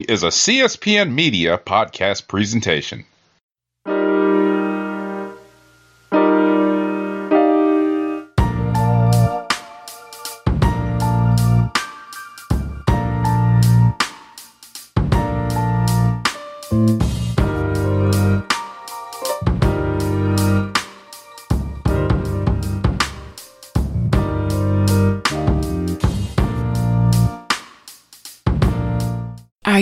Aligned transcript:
is 0.00 0.24
a 0.24 0.28
CSPN 0.28 1.12
Media 1.12 1.56
podcast 1.56 2.26
presentation. 2.26 3.04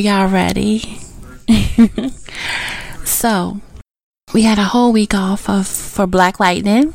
Y'all 0.02 0.26
ready? 0.26 0.98
so, 3.04 3.60
we 4.34 4.42
had 4.42 4.58
a 4.58 4.64
whole 4.64 4.92
week 4.92 5.14
off 5.14 5.48
of 5.48 5.68
for 5.68 6.08
Black 6.08 6.40
Lightning, 6.40 6.92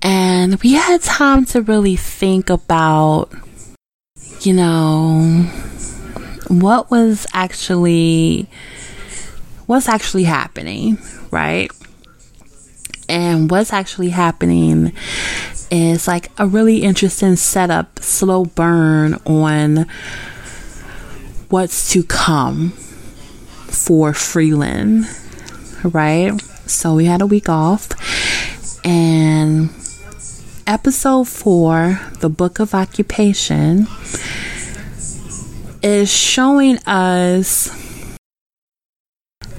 and 0.00 0.58
we 0.62 0.72
had 0.72 1.02
time 1.02 1.44
to 1.46 1.60
really 1.60 1.96
think 1.96 2.48
about, 2.48 3.30
you 4.40 4.54
know, 4.54 5.42
what 6.48 6.90
was 6.90 7.26
actually 7.34 8.48
what's 9.66 9.88
actually 9.88 10.24
happening, 10.24 10.96
right? 11.30 11.70
And 13.10 13.50
what's 13.50 13.74
actually 13.74 14.08
happening 14.08 14.94
is 15.70 16.08
like 16.08 16.30
a 16.38 16.46
really 16.46 16.78
interesting 16.78 17.36
setup, 17.36 17.98
slow 17.98 18.46
burn 18.46 19.14
on 19.26 19.86
what's 21.50 21.92
to 21.92 22.02
come 22.04 22.70
for 22.70 24.14
Freeland, 24.14 25.06
right? 25.82 26.40
So 26.66 26.94
we 26.94 27.06
had 27.06 27.20
a 27.20 27.26
week 27.26 27.48
off, 27.48 27.88
and 28.84 29.70
episode 30.66 31.26
four, 31.26 32.00
the 32.20 32.28
Book 32.28 32.60
of 32.60 32.72
Occupation, 32.72 33.88
is 35.82 36.12
showing 36.12 36.78
us 36.86 37.68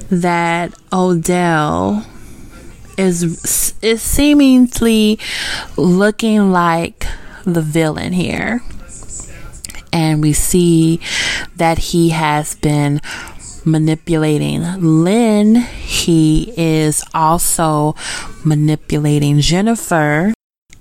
that 0.09 0.73
Odell 0.93 2.05
is 2.97 3.73
is 3.81 4.01
seemingly 4.01 5.19
looking 5.75 6.51
like 6.51 7.05
the 7.45 7.61
villain 7.61 8.13
here 8.13 8.61
and 9.93 10.21
we 10.21 10.33
see 10.33 10.99
that 11.55 11.77
he 11.77 12.09
has 12.09 12.55
been 12.55 13.01
manipulating 13.65 14.63
Lynn. 14.81 15.55
He 15.55 16.53
is 16.57 17.03
also 17.13 17.95
manipulating 18.43 19.39
Jennifer. 19.39 20.33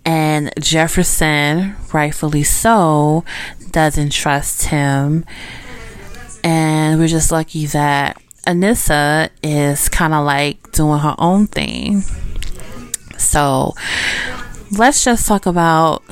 And 0.04 0.50
Jefferson, 0.58 1.76
rightfully 1.92 2.42
so, 2.42 3.24
doesn't 3.70 4.10
trust 4.10 4.66
him. 4.66 5.24
And 6.42 6.98
we're 6.98 7.08
just 7.08 7.30
lucky 7.30 7.66
that 7.66 8.20
Anissa 8.46 9.28
is 9.42 9.88
kind 9.90 10.14
of 10.14 10.24
like 10.24 10.72
doing 10.72 10.98
her 11.00 11.14
own 11.18 11.46
thing. 11.46 12.02
So 13.18 13.74
let's 14.72 15.04
just 15.04 15.28
talk 15.28 15.44
about 15.44 16.02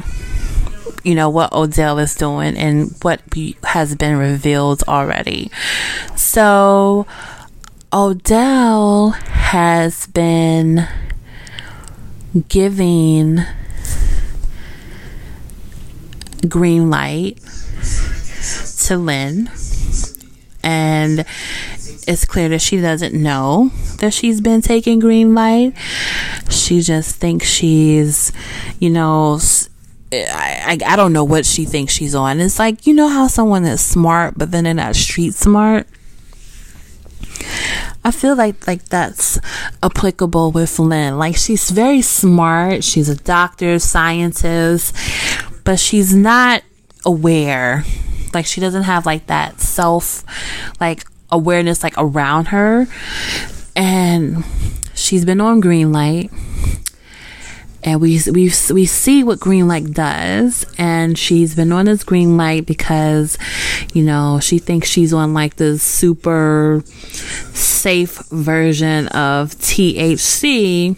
you 1.08 1.14
know 1.14 1.30
what 1.30 1.54
Odell 1.54 1.98
is 1.98 2.14
doing 2.14 2.54
and 2.58 2.94
what 3.00 3.22
has 3.64 3.94
been 3.94 4.18
revealed 4.18 4.82
already. 4.86 5.50
So 6.16 7.06
Odell 7.90 9.10
has 9.12 10.06
been 10.08 10.86
giving 12.50 13.38
green 16.46 16.90
light 16.90 17.38
to 18.84 18.98
Lynn 18.98 19.50
and 20.62 21.20
it's 22.06 22.26
clear 22.26 22.50
that 22.50 22.60
she 22.60 22.82
doesn't 22.82 23.14
know 23.14 23.70
that 24.00 24.12
she's 24.12 24.42
been 24.42 24.60
taking 24.60 24.98
green 24.98 25.34
light. 25.34 25.72
She 26.50 26.82
just 26.82 27.16
thinks 27.16 27.46
she's, 27.46 28.30
you 28.78 28.90
know, 28.90 29.38
I, 30.12 30.78
I, 30.86 30.96
don't 30.96 31.12
know 31.12 31.24
what 31.24 31.44
she 31.44 31.64
thinks 31.64 31.92
she's 31.92 32.14
on. 32.14 32.40
It's 32.40 32.58
like 32.58 32.86
you 32.86 32.94
know 32.94 33.08
how 33.08 33.26
someone 33.26 33.64
is 33.64 33.84
smart, 33.84 34.34
but 34.36 34.50
then 34.50 34.64
they're 34.64 34.74
not 34.74 34.96
street 34.96 35.34
smart. 35.34 35.86
I 38.04 38.10
feel 38.10 38.34
like 38.34 38.66
like 38.66 38.84
that's 38.84 39.38
applicable 39.82 40.52
with 40.52 40.78
Lynn. 40.78 41.18
Like 41.18 41.36
she's 41.36 41.70
very 41.70 42.00
smart. 42.00 42.84
She's 42.84 43.08
a 43.08 43.16
doctor, 43.16 43.78
scientist, 43.78 44.96
but 45.64 45.78
she's 45.78 46.14
not 46.14 46.62
aware. 47.04 47.84
Like 48.32 48.46
she 48.46 48.60
doesn't 48.60 48.84
have 48.84 49.04
like 49.04 49.26
that 49.26 49.60
self 49.60 50.24
like 50.80 51.04
awareness 51.30 51.82
like 51.82 51.94
around 51.98 52.46
her. 52.46 52.86
And 53.76 54.44
she's 54.94 55.24
been 55.24 55.40
on 55.40 55.60
green 55.60 55.92
light 55.92 56.30
and 57.88 58.00
we 58.02 58.20
we 58.30 58.52
we 58.70 58.84
see 58.84 59.24
what 59.24 59.40
green 59.40 59.66
light 59.66 59.92
does 59.92 60.66
and 60.76 61.18
she's 61.18 61.54
been 61.54 61.72
on 61.72 61.86
this 61.86 62.04
green 62.04 62.36
light 62.36 62.66
because 62.66 63.38
you 63.94 64.02
know 64.02 64.38
she 64.40 64.58
thinks 64.58 64.88
she's 64.88 65.12
on 65.12 65.32
like 65.32 65.56
the 65.56 65.78
super 65.78 66.82
safe 67.54 68.18
version 68.30 69.08
of 69.08 69.54
THC 69.54 70.96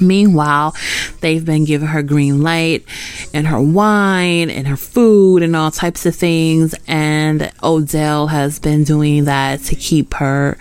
Meanwhile, 0.00 0.74
they've 1.20 1.44
been 1.44 1.64
giving 1.64 1.86
her 1.86 2.02
green 2.02 2.42
light 2.42 2.84
and 3.32 3.46
her 3.46 3.60
wine 3.60 4.50
and 4.50 4.66
her 4.66 4.76
food 4.76 5.44
and 5.44 5.54
all 5.54 5.70
types 5.70 6.04
of 6.04 6.16
things. 6.16 6.74
And 6.88 7.52
Odell 7.62 8.26
has 8.26 8.58
been 8.58 8.82
doing 8.82 9.26
that 9.26 9.60
to 9.60 9.76
keep 9.76 10.14
her 10.14 10.58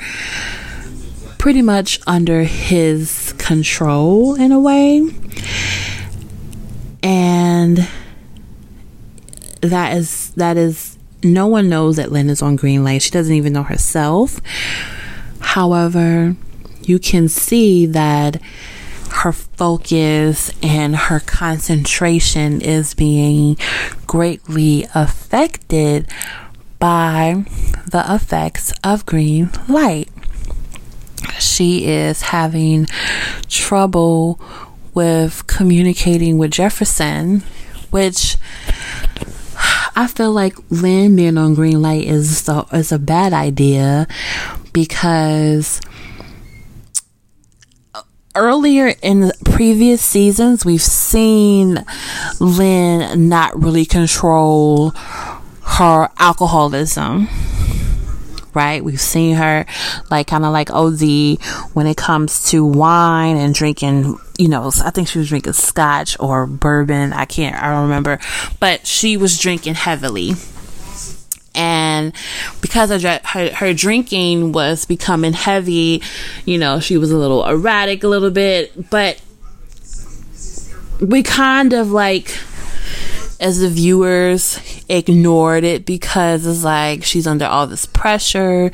pretty 1.44 1.62
much 1.62 2.00
under 2.08 2.44
his 2.44 3.34
control 3.38 4.34
in 4.36 4.54
a 4.54 4.60
way. 4.62 5.06
And 7.04 7.86
that 9.60 9.98
is 9.98 10.30
that 10.38 10.56
is 10.56 10.98
no 11.22 11.48
one 11.48 11.68
knows 11.68 11.98
that 11.98 12.14
Lynn 12.14 12.30
is 12.30 12.42
on 12.42 12.56
green 12.56 12.86
light. 12.86 13.02
She 13.02 13.12
doesn't 13.12 13.34
even 13.34 13.52
know 13.52 13.64
herself. 13.64 14.40
However, 15.42 16.38
you 16.84 16.98
can 16.98 17.28
see 17.28 17.88
that 17.88 18.42
her 19.10 19.34
focus 19.34 20.50
and 20.64 20.96
her 20.96 21.20
concentration 21.20 22.62
is 22.62 22.94
being 22.94 23.58
greatly 24.08 24.88
affected 24.96 26.08
by 26.80 27.44
the 27.92 28.06
effects 28.08 28.72
of 28.82 29.06
green 29.06 29.50
light 29.68 30.08
she 31.40 31.86
is 31.86 32.22
having 32.22 32.88
trouble 33.48 34.40
with 34.94 35.48
communicating 35.48 36.38
with 36.38 36.52
Jefferson, 36.52 37.42
which 37.90 38.38
I 39.96 40.08
feel 40.08 40.32
like 40.32 40.56
Lynn 40.70 41.16
being 41.16 41.38
on 41.38 41.54
green 41.54 41.82
light 41.82 42.06
is 42.06 42.48
a, 42.48 42.66
is 42.74 42.92
a 42.92 43.00
bad 43.00 43.34
idea 43.34 44.08
because 44.72 45.80
earlier 48.36 48.94
in 49.04 49.32
previous 49.46 50.02
seasons 50.02 50.66
we've 50.66 50.82
seen 50.82 51.84
Lynn 52.40 53.30
not 53.30 53.62
really 53.62 53.86
control 53.86 54.90
her 55.62 56.10
alcoholism 56.18 57.28
right? 58.56 58.84
We've 58.84 59.00
seen 59.00 59.36
her 59.36 59.66
like 60.10 60.28
kind 60.28 60.46
of 60.46 60.52
like 60.52 60.72
OD 60.72 61.40
when 61.74 61.88
it 61.88 61.98
comes 61.98 62.50
to 62.52 62.66
wine 62.66 63.38
and 63.38 63.54
drinking, 63.54 64.18
you 64.38 64.48
know, 64.48 64.72
I 64.84 64.90
think 64.90 65.08
she 65.08 65.20
was 65.20 65.30
drinking 65.30 65.54
scotch 65.54 66.18
or 66.20 66.46
bourbon. 66.46 67.14
I 67.14 67.26
can't, 67.26 67.56
I 67.56 67.72
don't 67.72 67.84
remember, 67.84 68.20
but 68.60 68.86
she 68.88 69.18
was 69.18 69.40
drinking 69.40 69.76
heavily. 69.76 70.34
And 71.56 72.14
because 72.62 72.90
her, 72.90 73.20
her, 73.24 73.54
her 73.54 73.74
drinking 73.74 74.54
was 74.54 74.86
becoming 74.86 75.34
heavy, 75.34 76.02
you 76.46 76.58
know, 76.58 76.80
she 76.80 76.98
was 76.98 77.12
a 77.12 77.18
little 77.18 77.46
erratic 77.46 78.04
a 78.04 78.08
little 78.08 78.32
bit, 78.32 78.90
but 78.90 79.22
we 81.00 81.22
kind 81.22 81.74
of 81.74 81.92
like 81.92 82.38
as 83.44 83.60
the 83.60 83.68
viewers 83.68 84.58
ignored 84.88 85.66
it 85.66 85.86
because 85.86 86.46
it's 86.46 86.64
like 86.64 87.04
she's 87.04 87.28
under 87.28 87.46
all 87.46 87.68
this 87.68 87.86
pressure 87.86 88.72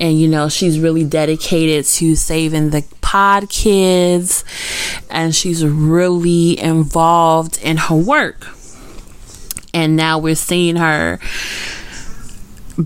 and 0.00 0.18
you 0.18 0.28
know 0.28 0.48
she's 0.48 0.78
really 0.78 1.04
dedicated 1.04 1.84
to 1.84 2.14
saving 2.14 2.70
the 2.70 2.84
pod 3.00 3.50
kids 3.50 4.44
and 5.10 5.34
she's 5.34 5.66
really 5.66 6.58
involved 6.60 7.60
in 7.62 7.76
her 7.76 7.96
work 7.96 8.46
and 9.74 9.96
now 9.96 10.18
we're 10.18 10.36
seeing 10.36 10.76
her 10.76 11.18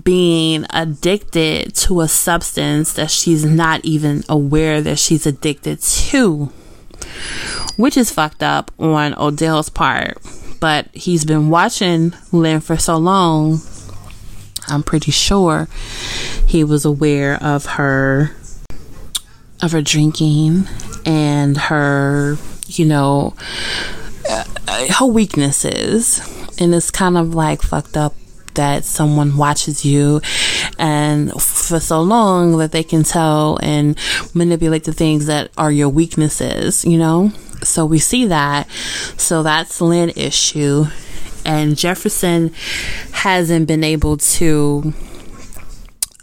being 0.03 0.65
addicted 0.71 1.75
to 1.75 2.01
a 2.01 2.07
substance 2.07 2.93
that 2.93 3.11
she's 3.11 3.45
not 3.45 3.85
even 3.85 4.23
aware 4.27 4.81
that 4.81 4.97
she's 4.97 5.27
addicted 5.27 5.79
to, 5.81 6.45
which 7.75 7.95
is 7.95 8.09
fucked 8.09 8.41
up 8.41 8.71
on 8.79 9.13
Odell's 9.17 9.69
part. 9.69 10.17
But 10.61 10.87
he's 10.93 11.25
been 11.25 11.49
watching 11.49 12.13
Lynn 12.31 12.61
for 12.61 12.77
so 12.77 12.95
long, 12.95 13.59
I'm 14.67 14.83
pretty 14.83 15.11
sure 15.11 15.67
he 16.45 16.63
was 16.63 16.85
aware 16.85 17.37
of 17.43 17.65
her 17.65 18.31
of 19.61 19.71
her 19.71 19.81
drinking 19.81 20.67
and 21.05 21.57
her, 21.57 22.37
you 22.67 22.85
know, 22.85 23.35
uh, 24.29 24.43
her 24.97 25.05
weaknesses. 25.05 26.19
And 26.59 26.73
it's 26.75 26.91
kind 26.91 27.17
of 27.17 27.33
like 27.33 27.61
fucked 27.63 27.97
up 27.97 28.13
that 28.53 28.83
someone 28.83 29.37
watches 29.37 29.83
you 29.85 30.21
and 30.77 31.31
for 31.41 31.79
so 31.79 32.01
long 32.01 32.57
that 32.57 32.71
they 32.71 32.83
can 32.83 33.03
tell 33.03 33.57
and 33.63 33.97
manipulate 34.33 34.83
the 34.83 34.93
things 34.93 35.25
that 35.25 35.51
are 35.57 35.71
your 35.71 35.89
weaknesses, 35.89 36.85
you 36.85 36.97
know? 36.97 37.31
So 37.63 37.85
we 37.85 37.99
see 37.99 38.25
that. 38.27 38.69
So 39.17 39.43
that's 39.43 39.81
Lynn 39.81 40.11
issue. 40.15 40.85
And 41.45 41.77
Jefferson 41.77 42.53
hasn't 43.11 43.67
been 43.67 43.83
able 43.83 44.17
to 44.17 44.93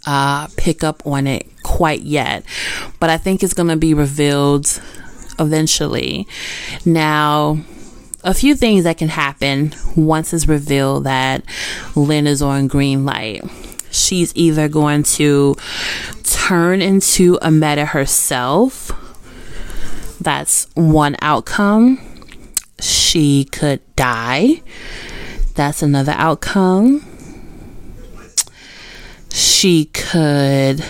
uh, 0.05 0.47
pick 0.57 0.83
up 0.83 1.05
on 1.05 1.27
it 1.27 1.47
quite 1.63 2.01
yet. 2.01 2.43
But 2.99 3.09
I 3.09 3.17
think 3.17 3.43
it's 3.43 3.53
going 3.53 3.69
to 3.69 3.75
be 3.75 3.93
revealed 3.93 4.81
eventually. 5.39 6.27
Now, 6.85 7.59
a 8.23 8.33
few 8.33 8.55
things 8.55 8.83
that 8.83 8.97
can 8.97 9.07
happen 9.09 9.73
once 9.95 10.33
it's 10.33 10.47
revealed 10.47 11.05
that 11.05 11.43
Lynn 11.95 12.27
is 12.27 12.41
on 12.41 12.67
green 12.67 13.05
light. 13.05 13.43
She's 13.91 14.35
either 14.35 14.67
going 14.67 15.03
to 15.03 15.55
turn 16.23 16.81
into 16.81 17.39
a 17.41 17.49
meta 17.49 17.85
herself. 17.85 18.91
That's 20.21 20.67
one 20.75 21.15
outcome. 21.21 21.99
She 22.79 23.45
could 23.45 23.81
die. 23.95 24.61
That's 25.55 25.81
another 25.81 26.13
outcome. 26.15 27.05
She 29.31 29.85
could, 29.85 30.83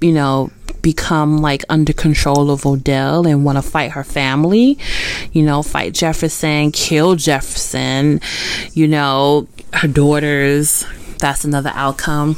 you 0.00 0.12
know, 0.12 0.50
become 0.82 1.38
like 1.38 1.64
under 1.68 1.92
control 1.92 2.50
of 2.50 2.64
Odell 2.64 3.26
and 3.26 3.44
want 3.44 3.58
to 3.58 3.62
fight 3.62 3.90
her 3.92 4.04
family, 4.04 4.78
you 5.32 5.42
know, 5.42 5.62
fight 5.62 5.92
Jefferson, 5.94 6.70
kill 6.70 7.16
Jefferson, 7.16 8.20
you 8.72 8.86
know, 8.86 9.48
her 9.72 9.88
daughters. 9.88 10.84
That's 11.18 11.44
another 11.44 11.72
outcome. 11.74 12.36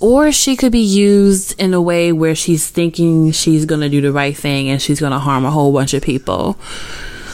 Or 0.00 0.30
she 0.30 0.56
could 0.56 0.72
be 0.72 0.78
used 0.78 1.60
in 1.60 1.74
a 1.74 1.82
way 1.82 2.12
where 2.12 2.34
she's 2.34 2.68
thinking 2.68 3.32
she's 3.32 3.66
going 3.66 3.80
to 3.80 3.88
do 3.88 4.00
the 4.00 4.12
right 4.12 4.36
thing 4.36 4.68
and 4.68 4.80
she's 4.80 5.00
going 5.00 5.12
to 5.12 5.18
harm 5.18 5.44
a 5.44 5.50
whole 5.50 5.72
bunch 5.72 5.92
of 5.94 6.02
people. 6.02 6.54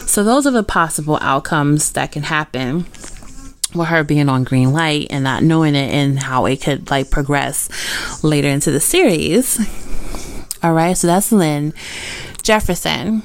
So, 0.06 0.22
those 0.22 0.46
are 0.46 0.50
the 0.50 0.62
possible 0.62 1.19
outcomes 1.20 1.93
that 1.93 2.12
can 2.12 2.25
happen 2.25 2.87
with 3.75 3.88
her 3.88 4.05
being 4.05 4.28
on 4.28 4.44
green 4.44 4.72
light 4.72 5.08
and 5.11 5.25
not 5.25 5.43
knowing 5.43 5.75
it 5.75 5.93
and 5.93 6.19
how 6.19 6.46
it 6.46 6.61
could 6.61 6.90
like 6.90 7.11
progress 7.11 7.69
later 8.22 8.49
into 8.49 8.70
the 8.70 8.81
series. 8.81 9.58
All 10.62 10.72
right, 10.72 10.96
so 10.96 11.06
that's 11.06 11.32
Lynn 11.32 11.75
Jefferson. 12.43 13.22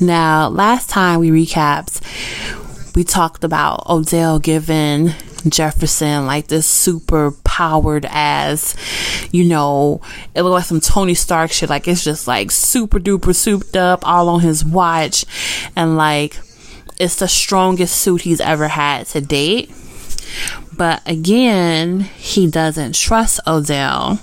Now, 0.00 0.48
last 0.48 0.90
time 0.90 1.20
we 1.20 1.30
recapped, 1.30 2.00
we 2.96 3.04
talked 3.04 3.44
about 3.44 3.88
Odell 3.88 4.38
giving 4.38 5.10
Jefferson 5.48 6.26
like 6.26 6.48
this 6.48 6.66
super 6.66 7.30
powered 7.52 8.06
as, 8.08 8.74
you 9.30 9.44
know, 9.44 10.00
it 10.34 10.40
looked 10.40 10.54
like 10.54 10.64
some 10.64 10.80
Tony 10.80 11.12
Stark 11.12 11.52
shit. 11.52 11.68
Like 11.68 11.86
it's 11.86 12.02
just 12.02 12.26
like 12.26 12.50
super 12.50 12.98
duper 12.98 13.34
souped 13.34 13.76
up 13.76 14.08
all 14.08 14.30
on 14.30 14.40
his 14.40 14.64
watch. 14.64 15.26
And 15.76 15.98
like 15.98 16.38
it's 16.98 17.16
the 17.16 17.28
strongest 17.28 18.00
suit 18.00 18.22
he's 18.22 18.40
ever 18.40 18.68
had 18.68 19.06
to 19.08 19.20
date. 19.20 19.70
But 20.74 21.02
again, 21.04 22.00
he 22.00 22.50
doesn't 22.50 22.94
trust 22.94 23.38
Odell. 23.46 24.18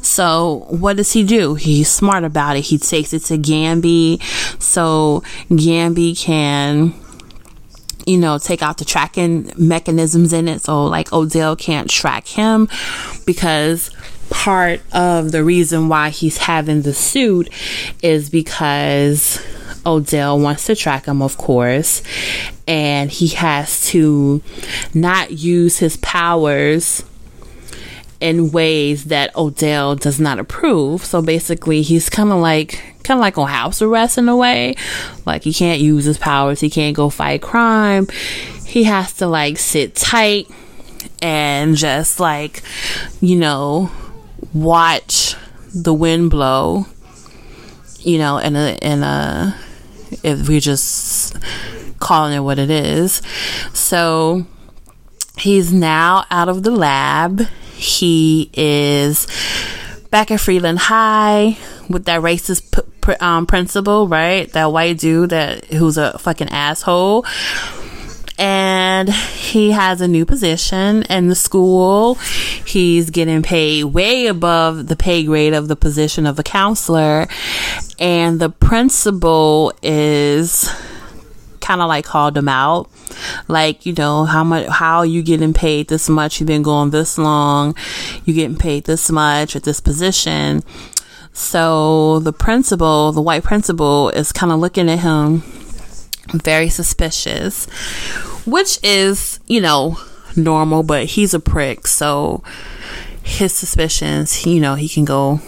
So 0.00 0.66
what 0.70 0.96
does 0.96 1.12
he 1.12 1.22
do? 1.22 1.56
He's 1.56 1.90
smart 1.90 2.24
about 2.24 2.56
it. 2.56 2.62
He 2.62 2.78
takes 2.78 3.12
it 3.12 3.20
to 3.24 3.36
Gambi 3.36 4.22
so 4.58 5.22
Gambi 5.50 6.18
can 6.18 6.94
you 8.06 8.18
know, 8.18 8.38
take 8.38 8.62
out 8.62 8.78
the 8.78 8.84
tracking 8.84 9.50
mechanisms 9.56 10.32
in 10.32 10.48
it. 10.48 10.62
So 10.62 10.84
like 10.84 11.12
Odell 11.12 11.56
can't 11.56 11.90
track 11.90 12.26
him 12.26 12.68
because 13.26 13.90
part 14.30 14.80
of 14.92 15.32
the 15.32 15.44
reason 15.44 15.88
why 15.88 16.10
he's 16.10 16.38
having 16.38 16.82
the 16.82 16.94
suit 16.94 17.48
is 18.02 18.30
because 18.30 19.44
Odell 19.86 20.38
wants 20.38 20.66
to 20.66 20.74
track 20.74 21.06
him, 21.06 21.22
of 21.22 21.36
course, 21.36 22.02
and 22.66 23.10
he 23.10 23.28
has 23.28 23.86
to 23.88 24.42
not 24.94 25.30
use 25.30 25.78
his 25.78 25.96
powers 25.98 27.04
in 28.24 28.50
ways 28.52 29.04
that 29.04 29.36
Odell 29.36 29.96
does 29.96 30.18
not 30.18 30.38
approve. 30.38 31.04
So 31.04 31.20
basically, 31.20 31.82
he's 31.82 32.08
kind 32.08 32.32
of 32.32 32.40
like 32.40 32.82
kind 33.02 33.18
of 33.18 33.20
like 33.20 33.36
on 33.36 33.48
house 33.48 33.82
arrest 33.82 34.16
in 34.16 34.30
a 34.30 34.36
way. 34.36 34.76
Like 35.26 35.42
he 35.42 35.52
can't 35.52 35.78
use 35.78 36.06
his 36.06 36.16
powers. 36.16 36.60
He 36.60 36.70
can't 36.70 36.96
go 36.96 37.10
fight 37.10 37.42
crime. 37.42 38.08
He 38.64 38.84
has 38.84 39.12
to 39.14 39.26
like 39.26 39.58
sit 39.58 39.94
tight 39.94 40.48
and 41.20 41.76
just 41.76 42.18
like 42.18 42.62
you 43.20 43.36
know 43.36 43.92
watch 44.54 45.36
the 45.74 45.92
wind 45.92 46.30
blow. 46.30 46.86
You 47.98 48.16
know, 48.16 48.38
in 48.38 48.56
a 48.56 48.78
in 48.80 49.02
a 49.02 49.54
if 50.22 50.48
we 50.48 50.60
just 50.60 51.36
calling 52.00 52.34
it 52.34 52.40
what 52.40 52.58
it 52.58 52.70
is. 52.70 53.20
So 53.74 54.46
he's 55.36 55.74
now 55.74 56.24
out 56.30 56.48
of 56.48 56.62
the 56.62 56.70
lab 56.70 57.42
he 57.84 58.50
is 58.54 59.26
back 60.10 60.30
at 60.30 60.40
Freeland 60.40 60.78
High 60.78 61.58
with 61.88 62.06
that 62.06 62.22
racist 62.22 62.70
p- 62.72 62.90
p- 63.02 63.18
um, 63.20 63.46
principal, 63.46 64.08
right? 64.08 64.50
That 64.52 64.72
white 64.72 64.98
dude 64.98 65.30
that 65.30 65.66
who's 65.66 65.98
a 65.98 66.18
fucking 66.18 66.48
asshole. 66.48 67.26
And 68.36 69.08
he 69.10 69.70
has 69.70 70.00
a 70.00 70.08
new 70.08 70.24
position 70.26 71.04
in 71.04 71.28
the 71.28 71.36
school. 71.36 72.14
He's 72.64 73.10
getting 73.10 73.42
paid 73.42 73.84
way 73.84 74.26
above 74.26 74.88
the 74.88 74.96
pay 74.96 75.22
grade 75.24 75.52
of 75.52 75.68
the 75.68 75.76
position 75.76 76.26
of 76.26 76.38
a 76.38 76.42
counselor. 76.42 77.28
And 78.00 78.40
the 78.40 78.50
principal 78.50 79.72
is 79.82 80.68
kind 81.64 81.80
of 81.80 81.88
like 81.88 82.04
called 82.04 82.36
him 82.36 82.48
out. 82.48 82.90
Like 83.48 83.86
you 83.86 83.92
know 83.94 84.24
how 84.24 84.44
much 84.44 84.68
how 84.68 85.02
you 85.02 85.22
getting 85.22 85.54
paid 85.54 85.88
this 85.88 86.08
much 86.08 86.40
you've 86.40 86.46
been 86.46 86.62
going 86.62 86.90
this 86.90 87.18
long 87.18 87.74
you 88.24 88.34
getting 88.34 88.56
paid 88.56 88.84
this 88.84 89.10
much 89.10 89.56
at 89.56 89.64
this 89.64 89.80
position. 89.80 90.62
So 91.32 92.20
the 92.20 92.32
principal 92.32 93.12
the 93.12 93.22
white 93.22 93.42
principal 93.42 94.10
is 94.10 94.32
kind 94.32 94.52
of 94.52 94.60
looking 94.60 94.90
at 94.90 95.00
him 95.00 95.42
very 96.32 96.68
suspicious 96.68 97.66
which 98.46 98.78
is 98.82 99.40
you 99.46 99.60
know 99.60 99.98
normal 100.36 100.82
but 100.82 101.04
he's 101.04 101.34
a 101.34 101.40
prick 101.40 101.86
so 101.86 102.42
his 103.22 103.52
suspicions 103.52 104.46
you 104.46 104.58
know 104.60 104.74
he 104.74 104.88
can 104.88 105.04
go 105.04 105.40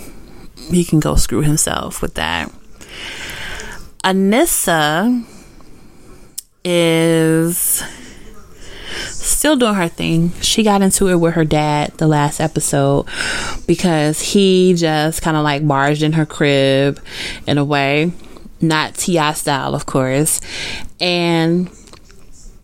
he 0.70 0.84
can 0.84 1.00
go 1.00 1.16
screw 1.16 1.42
himself 1.42 2.02
with 2.02 2.14
that. 2.14 2.50
Anissa 4.02 5.24
is 6.68 7.80
still 9.10 9.56
doing 9.56 9.74
her 9.74 9.88
thing. 9.88 10.32
She 10.40 10.64
got 10.64 10.82
into 10.82 11.08
it 11.08 11.16
with 11.16 11.34
her 11.34 11.44
dad 11.44 11.92
the 11.98 12.08
last 12.08 12.40
episode 12.40 13.06
because 13.66 14.20
he 14.20 14.74
just 14.74 15.22
kind 15.22 15.36
of 15.36 15.44
like 15.44 15.66
barged 15.66 16.02
in 16.02 16.14
her 16.14 16.26
crib 16.26 17.00
in 17.46 17.56
a 17.56 17.64
way, 17.64 18.12
not 18.60 18.96
T.I. 18.96 19.32
style, 19.34 19.76
of 19.76 19.86
course. 19.86 20.40
And 21.00 21.70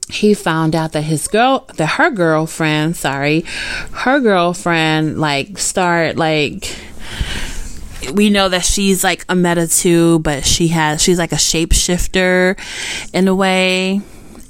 he 0.09 0.35
found 0.35 0.75
out 0.75 0.93
that 0.93 1.03
his 1.03 1.29
girl, 1.29 1.67
that 1.77 1.87
her 1.87 2.11
girlfriend, 2.11 2.97
sorry, 2.97 3.45
her 3.93 4.19
girlfriend, 4.19 5.21
like, 5.21 5.59
start 5.59 6.17
like 6.17 6.77
we 8.15 8.31
know 8.31 8.49
that 8.49 8.65
she's 8.65 9.05
like 9.05 9.25
a 9.29 9.35
meta 9.35 9.67
too, 9.69 10.19
but 10.21 10.45
she 10.45 10.69
has 10.69 11.03
she's 11.03 11.19
like 11.19 11.33
a 11.33 11.37
shapeshifter 11.37 12.59
in 13.13 13.29
a 13.29 13.35
way, 13.35 14.01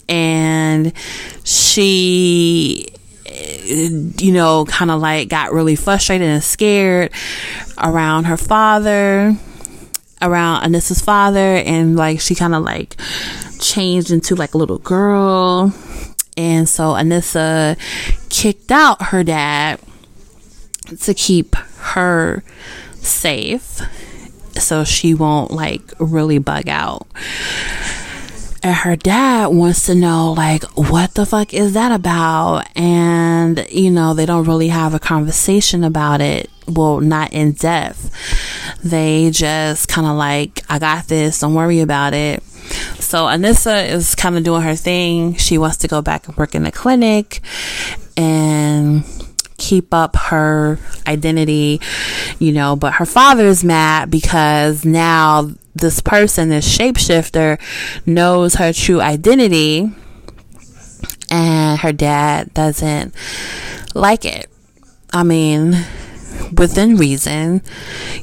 and 0.08 0.92
she 1.44 2.88
you 3.24 4.32
know 4.32 4.64
kind 4.66 4.90
of 4.90 5.00
like 5.00 5.28
got 5.28 5.52
really 5.52 5.76
frustrated 5.76 6.28
and 6.28 6.42
scared 6.42 7.10
around 7.78 8.24
her 8.24 8.36
father 8.36 9.34
around 10.20 10.62
Anissa's 10.62 11.00
father 11.00 11.56
and 11.56 11.96
like 11.96 12.20
she 12.20 12.34
kind 12.34 12.54
of 12.54 12.62
like 12.62 12.96
changed 13.58 14.10
into 14.10 14.34
like 14.34 14.54
a 14.54 14.58
little 14.58 14.78
girl. 14.78 15.74
And 16.36 16.68
so 16.68 16.92
Anissa 16.92 17.76
kicked 18.30 18.72
out 18.72 19.02
her 19.02 19.22
dad 19.22 19.80
to 21.00 21.14
keep 21.14 21.54
her 21.56 22.42
safe 23.04 23.80
so 24.58 24.84
she 24.84 25.14
won't 25.14 25.50
like 25.50 25.82
really 25.98 26.38
bug 26.38 26.68
out. 26.68 27.06
And 28.64 28.76
her 28.76 28.94
dad 28.94 29.48
wants 29.48 29.86
to 29.86 29.94
know, 29.96 30.34
like, 30.34 30.62
what 30.76 31.14
the 31.14 31.26
fuck 31.26 31.52
is 31.52 31.72
that 31.72 31.90
about? 31.90 32.64
And, 32.76 33.66
you 33.68 33.90
know, 33.90 34.14
they 34.14 34.24
don't 34.24 34.46
really 34.46 34.68
have 34.68 34.94
a 34.94 35.00
conversation 35.00 35.82
about 35.82 36.20
it. 36.20 36.48
Well, 36.68 37.00
not 37.00 37.32
in 37.32 37.52
depth. 37.52 38.12
They 38.84 39.32
just 39.32 39.88
kind 39.88 40.06
of 40.06 40.16
like, 40.16 40.62
I 40.68 40.78
got 40.78 41.08
this, 41.08 41.40
don't 41.40 41.54
worry 41.54 41.80
about 41.80 42.14
it. 42.14 42.40
So 43.00 43.26
Anissa 43.26 43.88
is 43.88 44.14
kind 44.14 44.36
of 44.36 44.44
doing 44.44 44.62
her 44.62 44.76
thing. 44.76 45.34
She 45.34 45.58
wants 45.58 45.78
to 45.78 45.88
go 45.88 46.00
back 46.00 46.28
and 46.28 46.36
work 46.36 46.54
in 46.54 46.62
the 46.62 46.70
clinic 46.70 47.40
and 48.16 49.04
keep 49.62 49.94
up 49.94 50.16
her 50.16 50.78
identity, 51.06 51.80
you 52.40 52.52
know, 52.52 52.74
but 52.74 52.94
her 52.94 53.06
father 53.06 53.46
is 53.46 53.62
mad 53.62 54.10
because 54.10 54.84
now 54.84 55.50
this 55.74 56.00
person, 56.00 56.48
this 56.48 56.76
shapeshifter, 56.76 57.60
knows 58.04 58.56
her 58.56 58.72
true 58.72 59.00
identity 59.00 59.90
and 61.30 61.78
her 61.78 61.92
dad 61.92 62.52
doesn't 62.54 63.14
like 63.94 64.24
it. 64.24 64.50
I 65.12 65.22
mean, 65.22 65.72
within 66.56 66.96
reason, 66.96 67.62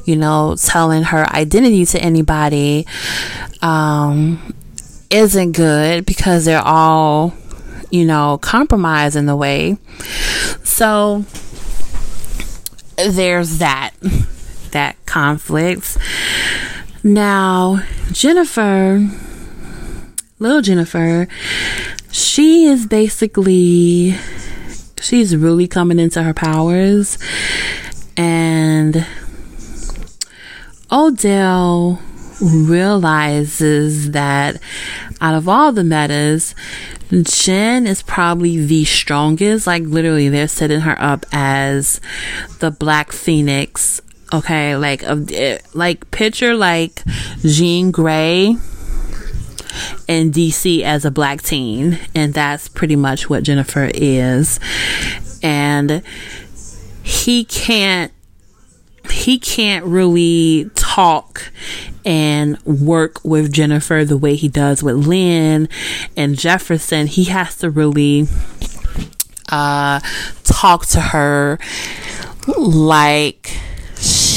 you 0.04 0.16
know, 0.16 0.56
telling 0.56 1.04
her 1.04 1.26
identity 1.34 1.86
to 1.86 1.98
anybody 2.00 2.86
um, 3.62 4.54
isn't 5.10 5.52
good 5.52 6.04
because 6.04 6.44
they're 6.44 6.60
all, 6.60 7.34
you 7.90 8.04
know, 8.04 8.38
compromise 8.38 9.16
in 9.16 9.26
the 9.26 9.36
way. 9.36 9.76
So 10.62 11.24
there's 12.96 13.58
that 13.58 13.90
that 14.72 14.96
conflict. 15.06 15.96
Now, 17.02 17.82
Jennifer, 18.12 19.08
little 20.38 20.62
Jennifer, 20.62 21.26
she 22.12 22.66
is 22.66 22.86
basically 22.86 24.14
she's 25.00 25.34
really 25.34 25.66
coming 25.66 25.98
into 25.98 26.22
her 26.22 26.34
powers 26.34 27.18
and 28.16 29.06
Odell 30.92 32.00
realizes 32.40 34.12
that 34.12 34.60
out 35.20 35.34
of 35.34 35.48
all 35.48 35.72
the 35.72 35.84
metas, 35.84 36.54
Jen 37.10 37.86
is 37.86 38.02
probably 38.02 38.64
the 38.64 38.84
strongest. 38.84 39.66
Like 39.66 39.82
literally, 39.84 40.28
they're 40.28 40.48
setting 40.48 40.80
her 40.80 41.00
up 41.00 41.26
as 41.32 42.00
the 42.60 42.70
Black 42.70 43.12
Phoenix. 43.12 44.00
Okay, 44.32 44.76
like 44.76 45.02
like 45.74 46.10
picture 46.12 46.54
like 46.54 47.02
Jean 47.40 47.90
Grey 47.90 48.56
in 50.06 50.30
DC 50.30 50.82
as 50.82 51.04
a 51.04 51.10
black 51.10 51.42
teen, 51.42 51.98
and 52.14 52.32
that's 52.32 52.68
pretty 52.68 52.96
much 52.96 53.28
what 53.28 53.42
Jennifer 53.42 53.90
is. 53.92 54.60
And 55.42 56.02
he 57.02 57.44
can't 57.44 58.12
he 59.10 59.38
can't 59.38 59.84
really 59.84 60.70
talk 60.74 61.52
and 62.04 62.60
work 62.64 63.24
with 63.24 63.52
Jennifer 63.52 64.04
the 64.04 64.16
way 64.16 64.34
he 64.34 64.48
does 64.48 64.82
with 64.82 65.06
Lynn 65.06 65.68
and 66.16 66.38
Jefferson. 66.38 67.06
He 67.06 67.24
has 67.24 67.56
to 67.58 67.70
really 67.70 68.26
uh, 69.50 70.00
talk 70.44 70.86
to 70.86 71.00
her 71.00 71.58
like 72.56 73.56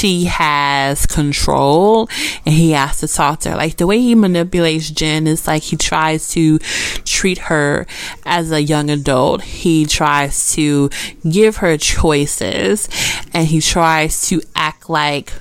she 0.03 0.25
has 0.25 1.05
control 1.05 2.10
and 2.45 2.53
he 2.53 2.72
has 2.72 3.00
to 3.00 3.07
talk 3.07 3.39
to 3.39 3.51
her. 3.51 3.55
Like 3.55 3.77
the 3.77 3.88
way 3.88 4.01
he 4.01 4.15
manipulates 4.15 4.89
Jen 4.89 5.27
is 5.27 5.48
like 5.48 5.63
he 5.63 5.77
tries 5.77 6.27
to 6.31 6.60
treat 7.05 7.38
her 7.38 7.88
as 8.25 8.51
a 8.51 8.62
young 8.62 8.89
adult. 8.89 9.43
He 9.43 9.86
tries 9.86 10.51
to 10.55 10.89
give 11.29 11.57
her 11.57 11.77
choices 11.77 12.89
and 13.33 13.48
he 13.48 13.62
tries 13.62 14.27
to 14.27 14.41
act 14.57 14.89
like 14.89 15.31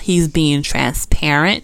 he's 0.00 0.26
being 0.26 0.64
transparent. 0.64 1.62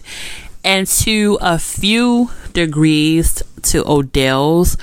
And 0.62 0.86
to 0.86 1.36
a 1.40 1.58
few 1.58 2.30
degrees 2.52 3.42
to 3.62 3.82
Odell's 3.90 4.76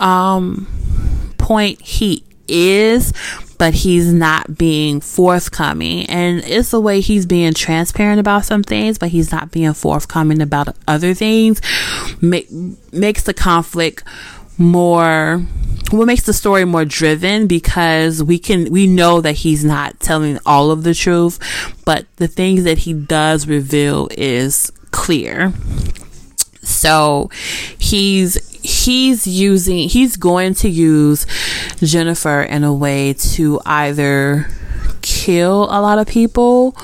um 0.00 0.66
point, 1.38 1.80
he 1.80 2.24
is, 2.48 3.12
but 3.58 3.74
he's 3.74 4.12
not 4.12 4.56
being 4.56 5.00
forthcoming. 5.00 6.06
And 6.06 6.42
it's 6.44 6.70
the 6.70 6.80
way 6.80 7.00
he's 7.00 7.26
being 7.26 7.54
transparent 7.54 8.20
about 8.20 8.44
some 8.44 8.62
things, 8.62 8.98
but 8.98 9.10
he's 9.10 9.32
not 9.32 9.50
being 9.50 9.72
forthcoming 9.74 10.42
about 10.42 10.76
other 10.86 11.14
things. 11.14 11.60
Make, 12.20 12.50
makes 12.92 13.22
the 13.22 13.34
conflict 13.34 14.04
more 14.58 15.42
what 15.90 16.06
makes 16.06 16.22
the 16.22 16.32
story 16.32 16.64
more 16.64 16.84
driven 16.84 17.46
because 17.46 18.22
we 18.22 18.38
can 18.38 18.72
we 18.72 18.86
know 18.86 19.20
that 19.20 19.34
he's 19.34 19.64
not 19.64 19.98
telling 20.00 20.38
all 20.44 20.70
of 20.70 20.82
the 20.82 20.94
truth 20.94 21.38
but 21.84 22.06
the 22.16 22.26
things 22.26 22.64
that 22.64 22.78
he 22.78 22.92
does 22.92 23.46
reveal 23.46 24.08
is 24.12 24.72
clear 24.90 25.52
so 26.66 27.30
he's 27.78 28.34
he's 28.62 29.26
using 29.26 29.88
he's 29.88 30.16
going 30.16 30.54
to 30.54 30.68
use 30.68 31.26
Jennifer 31.76 32.42
in 32.42 32.64
a 32.64 32.74
way 32.74 33.12
to 33.12 33.60
either 33.64 34.48
kill 35.02 35.64
a 35.64 35.80
lot 35.80 35.98
of 35.98 36.06
people 36.06 36.76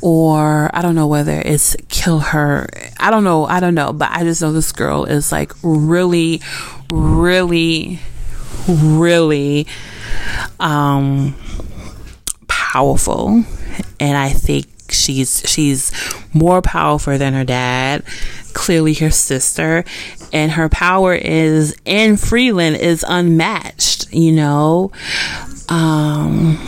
or 0.00 0.70
I 0.74 0.82
don't 0.82 0.94
know 0.94 1.06
whether 1.06 1.40
it's 1.44 1.76
kill 1.88 2.18
her. 2.18 2.68
I 2.98 3.10
don't 3.10 3.24
know. 3.24 3.44
I 3.44 3.60
don't 3.60 3.74
know. 3.74 3.92
But 3.92 4.10
I 4.12 4.22
just 4.22 4.40
know 4.40 4.52
this 4.52 4.72
girl 4.72 5.04
is 5.04 5.32
like 5.32 5.52
really, 5.62 6.40
really, 6.92 8.00
really 8.68 9.66
um, 10.60 11.34
powerful. 12.46 13.44
And 14.00 14.16
I 14.16 14.30
think 14.30 14.66
she's 14.90 15.42
she's 15.46 15.92
more 16.32 16.62
powerful 16.62 17.16
than 17.18 17.34
her 17.34 17.44
dad 17.44 18.02
clearly 18.54 18.94
her 18.94 19.10
sister 19.10 19.84
and 20.32 20.52
her 20.52 20.68
power 20.68 21.14
is 21.14 21.76
in 21.84 22.16
freeland 22.16 22.76
is 22.76 23.04
unmatched 23.08 24.12
you 24.12 24.32
know 24.32 24.90
um 25.68 26.58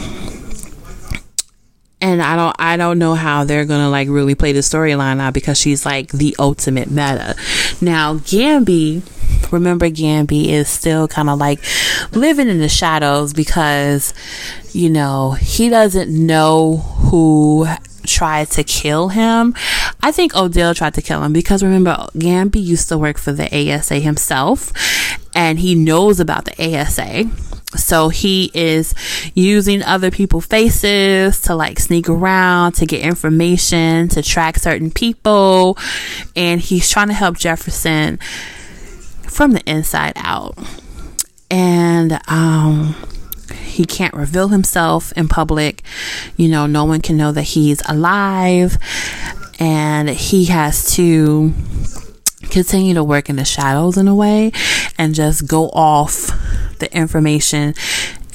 and 2.01 2.23
I 2.23 2.37
don't 2.37 2.57
I 2.59 2.77
don't 2.77 2.99
know 2.99 3.15
how 3.15 3.45
they're 3.45 3.65
gonna 3.65 3.91
like 3.91 4.09
really 4.09 4.35
play 4.35 4.53
the 4.53 4.61
storyline 4.61 5.19
now 5.19 5.31
because 5.31 5.59
she's 5.59 5.85
like 5.85 6.11
the 6.13 6.35
ultimate 6.39 6.91
meta. 6.91 7.37
Now 7.81 8.15
Gambi, 8.15 9.03
remember 9.53 9.89
Gambi 9.89 10.49
is 10.49 10.69
still 10.69 11.09
kind 11.09 11.29
of 11.29 11.39
like 11.39 11.61
living 12.13 12.49
in 12.49 12.59
the 12.59 12.69
shadows 12.69 13.33
because 13.33 14.15
you 14.73 14.91
know 14.91 15.33
he 15.33 15.69
doesn't 15.69 16.11
know 16.11 16.77
who 16.77 17.67
tried 18.07 18.49
to 18.51 18.65
kill 18.65 19.09
him. 19.09 19.55
I 20.03 20.13
think 20.13 20.35
Odell 20.35 20.75
tried 20.75 20.95
to 20.95 21.03
kill 21.03 21.23
him 21.23 21.33
because 21.33 21.63
remember 21.63 21.95
Gambi 22.15 22.63
used 22.63 22.89
to 22.89 22.99
work 22.99 23.19
for 23.19 23.33
the 23.33 23.47
ASA 23.55 23.97
himself 23.97 24.73
and 25.35 25.59
he 25.59 25.75
knows 25.75 26.21
about 26.21 26.45
the 26.47 26.79
ASA 26.79 27.31
so 27.77 28.09
he 28.09 28.51
is 28.53 28.95
using 29.35 29.83
other 29.83 30.11
people's 30.11 30.47
faces 30.47 31.41
to 31.43 31.55
like 31.55 31.79
sneak 31.79 32.09
around 32.09 32.73
to 32.73 32.87
get 32.87 33.01
information 33.01 34.09
to 34.09 34.23
track 34.23 34.59
certain 34.59 34.91
people 34.91 35.79
and 36.35 36.61
he's 36.61 36.91
trying 36.91 37.09
to 37.09 37.15
help 37.15 37.39
Jefferson 37.39 38.19
from 39.31 39.53
the 39.53 39.63
inside 39.71 40.13
out. 40.17 40.59
And 41.51 42.21
um 42.29 42.95
he 43.55 43.85
can't 43.85 44.15
reveal 44.15 44.49
himself 44.49 45.13
in 45.13 45.29
public. 45.29 45.83
You 46.37 46.49
know 46.49 46.67
no 46.67 46.85
one 46.85 47.01
can 47.01 47.17
know 47.17 47.33
that 47.33 47.43
he's 47.43 47.83
alive. 47.89 48.77
And 49.59 50.09
he 50.09 50.47
has 50.47 50.95
to 50.95 51.53
continue 52.51 52.95
to 52.95 53.05
work 53.05 53.29
in 53.29 53.37
the 53.37 53.45
shadows 53.45 53.97
in 53.97 54.09
a 54.09 54.15
way 54.15 54.51
and 54.99 55.15
just 55.15 55.47
go 55.47 55.69
off 55.69 56.31
the 56.79 56.93
information 56.97 57.75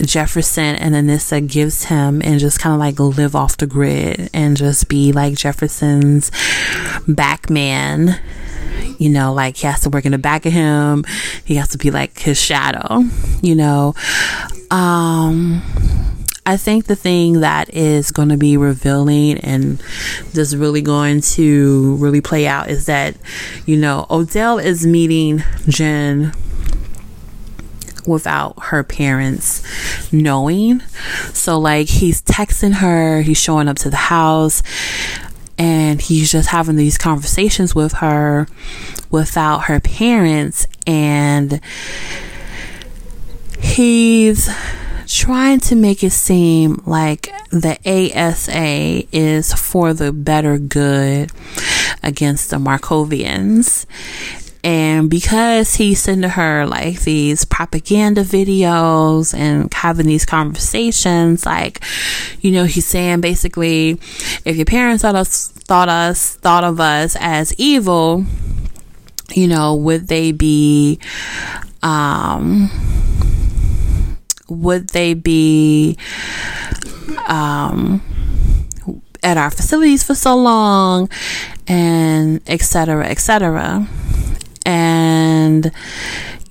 Jefferson 0.01 0.75
and 0.75 0.93
Anissa 0.93 1.45
gives 1.47 1.85
him 1.85 2.21
and 2.21 2.39
just 2.39 2.59
kind 2.59 2.73
of 2.73 2.79
like 2.79 2.99
live 2.99 3.35
off 3.35 3.57
the 3.57 3.67
grid 3.67 4.29
and 4.33 4.57
just 4.57 4.89
be 4.89 5.11
like 5.11 5.35
Jefferson's 5.35 6.31
back 7.07 7.49
man. 7.49 8.19
You 8.97 9.09
know, 9.09 9.33
like 9.33 9.57
he 9.57 9.67
has 9.67 9.81
to 9.81 9.89
work 9.89 10.05
in 10.05 10.11
the 10.11 10.17
back 10.17 10.45
of 10.45 10.53
him. 10.53 11.05
He 11.43 11.55
has 11.55 11.69
to 11.69 11.77
be 11.77 11.91
like 11.91 12.19
his 12.19 12.39
shadow, 12.41 13.03
you 13.41 13.55
know. 13.55 13.93
Um 14.71 15.61
I 16.47 16.57
think 16.57 16.85
the 16.85 16.95
thing 16.95 17.39
that 17.39 17.73
is 17.73 18.11
going 18.11 18.29
to 18.29 18.37
be 18.37 18.55
revealing 18.55 19.39
and 19.39 19.81
just 20.33 20.55
really 20.55 20.83
going 20.83 21.21
to 21.21 21.95
really 21.95 22.21
play 22.21 22.45
out 22.45 22.69
is 22.69 22.85
that, 22.85 23.17
you 23.65 23.75
know, 23.75 24.05
Odell 24.11 24.59
is 24.59 24.85
meeting 24.85 25.41
Jen 25.67 26.33
without 28.05 28.53
her 28.65 28.83
parents 28.83 29.63
knowing. 30.13 30.81
So, 31.33 31.57
like, 31.59 31.87
he's 31.87 32.21
texting 32.21 32.73
her, 32.73 33.21
he's 33.21 33.41
showing 33.41 33.67
up 33.67 33.77
to 33.77 33.89
the 33.89 33.95
house, 33.95 34.61
and 35.57 36.01
he's 36.01 36.31
just 36.31 36.49
having 36.49 36.75
these 36.75 36.97
conversations 36.97 37.73
with 37.73 37.93
her 37.93 38.47
without 39.09 39.65
her 39.65 39.79
parents. 39.79 40.67
And 40.85 41.61
he's 43.59 44.49
trying 45.07 45.59
to 45.61 45.75
make 45.75 46.03
it 46.03 46.11
seem 46.11 46.81
like 46.85 47.31
the 47.51 47.77
ASA 47.85 49.07
is 49.15 49.53
for 49.53 49.93
the 49.93 50.11
better 50.11 50.57
good 50.57 51.31
against 52.03 52.49
the 52.49 52.57
Markovians. 52.57 53.85
And 54.65 55.11
because 55.11 55.75
he's 55.75 56.01
sending 56.01 56.31
her 56.31 56.65
like 56.65 57.01
these 57.01 57.45
propaganda 57.45 58.23
videos 58.23 59.31
and 59.31 59.71
having 59.71 60.07
these 60.07 60.25
conversations, 60.25 61.45
like, 61.45 61.83
you 62.41 62.49
know, 62.49 62.63
he's 62.63 62.87
saying 62.87 63.21
basically, 63.21 63.99
if 64.43 64.55
your 64.55 64.65
parents 64.65 65.03
thought 65.03 65.13
us, 65.13 65.49
thought 65.49 65.87
us, 65.87 66.33
thought 66.37 66.63
of 66.63 66.79
us 66.79 67.15
as 67.19 67.53
evil, 67.59 68.25
you 69.35 69.47
know, 69.47 69.75
would 69.75 70.07
they 70.07 70.31
be, 70.31 70.97
um, 71.83 72.71
would 74.49 74.89
they 74.89 75.13
be, 75.13 75.95
um, 77.27 78.01
at 79.21 79.37
our 79.37 79.51
facilities 79.51 80.03
for 80.03 80.15
so 80.15 80.35
long 80.35 81.07
and 81.67 82.41
etc 82.47 83.05
etc 83.07 83.87
and 85.35 85.71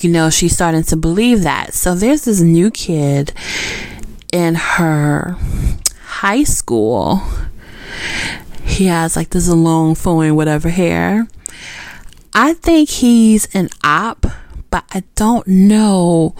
you 0.00 0.10
know 0.10 0.30
she's 0.30 0.54
starting 0.54 0.82
to 0.84 0.96
believe 0.96 1.42
that. 1.42 1.74
So 1.74 1.94
there's 1.94 2.24
this 2.24 2.40
new 2.40 2.70
kid 2.70 3.32
in 4.32 4.54
her 4.54 5.36
high 6.00 6.44
school. 6.44 7.22
He 8.64 8.86
has 8.86 9.16
like 9.16 9.30
this 9.30 9.48
long 9.48 9.94
flowing 9.94 10.34
whatever 10.36 10.68
hair. 10.68 11.28
I 12.32 12.54
think 12.54 12.88
he's 12.88 13.46
an 13.54 13.68
op 13.84 14.26
but 14.74 14.84
i 14.90 15.04
don't 15.14 15.46
know 15.46 16.34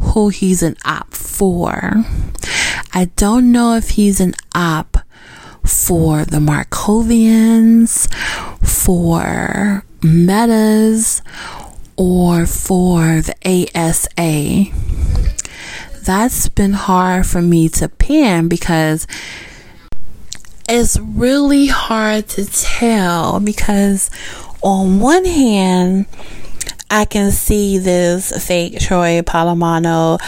who 0.00 0.30
he's 0.30 0.64
an 0.64 0.76
op 0.84 1.14
for. 1.14 1.92
I 2.92 3.04
don't 3.14 3.52
know 3.52 3.74
if 3.74 3.90
he's 3.90 4.20
an 4.20 4.34
op 4.52 4.96
for 5.64 6.24
the 6.24 6.38
markovians 6.38 8.12
for 8.64 9.84
metas 10.02 11.22
or 11.98 12.46
for 12.46 13.20
the 13.20 13.68
ASA. 13.74 14.72
That's 16.04 16.48
been 16.48 16.72
hard 16.72 17.26
for 17.26 17.42
me 17.42 17.68
to 17.70 17.88
pin 17.88 18.48
because 18.48 19.06
it's 20.68 20.98
really 20.98 21.66
hard 21.66 22.28
to 22.28 22.46
tell 22.46 23.40
because 23.40 24.10
on 24.62 25.00
one 25.00 25.24
hand 25.24 26.06
I 26.90 27.04
can 27.04 27.32
see 27.32 27.78
this 27.78 28.46
fake 28.46 28.78
Troy 28.78 29.20
Polamalu 29.22 30.18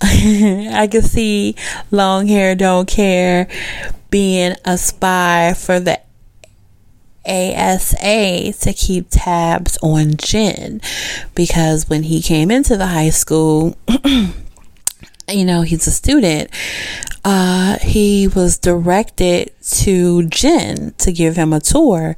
I 0.02 0.88
can 0.90 1.02
see 1.02 1.56
long 1.90 2.26
hair 2.26 2.54
don't 2.54 2.88
care 2.88 3.48
being 4.10 4.54
a 4.64 4.78
spy 4.78 5.54
for 5.54 5.80
the 5.80 6.00
ASA 7.26 8.52
to 8.52 8.72
keep 8.72 9.06
tabs 9.10 9.78
on 9.82 10.16
Jen 10.16 10.80
because 11.34 11.88
when 11.88 12.04
he 12.04 12.22
came 12.22 12.50
into 12.50 12.76
the 12.76 12.88
high 12.88 13.10
school, 13.10 13.76
you 15.28 15.44
know, 15.44 15.62
he's 15.62 15.86
a 15.86 15.90
student. 15.90 16.50
Uh, 17.24 17.78
he 17.78 18.28
was 18.28 18.58
directed 18.58 19.52
to 19.60 20.26
Jen 20.26 20.94
to 20.98 21.12
give 21.12 21.36
him 21.36 21.52
a 21.52 21.60
tour. 21.60 22.16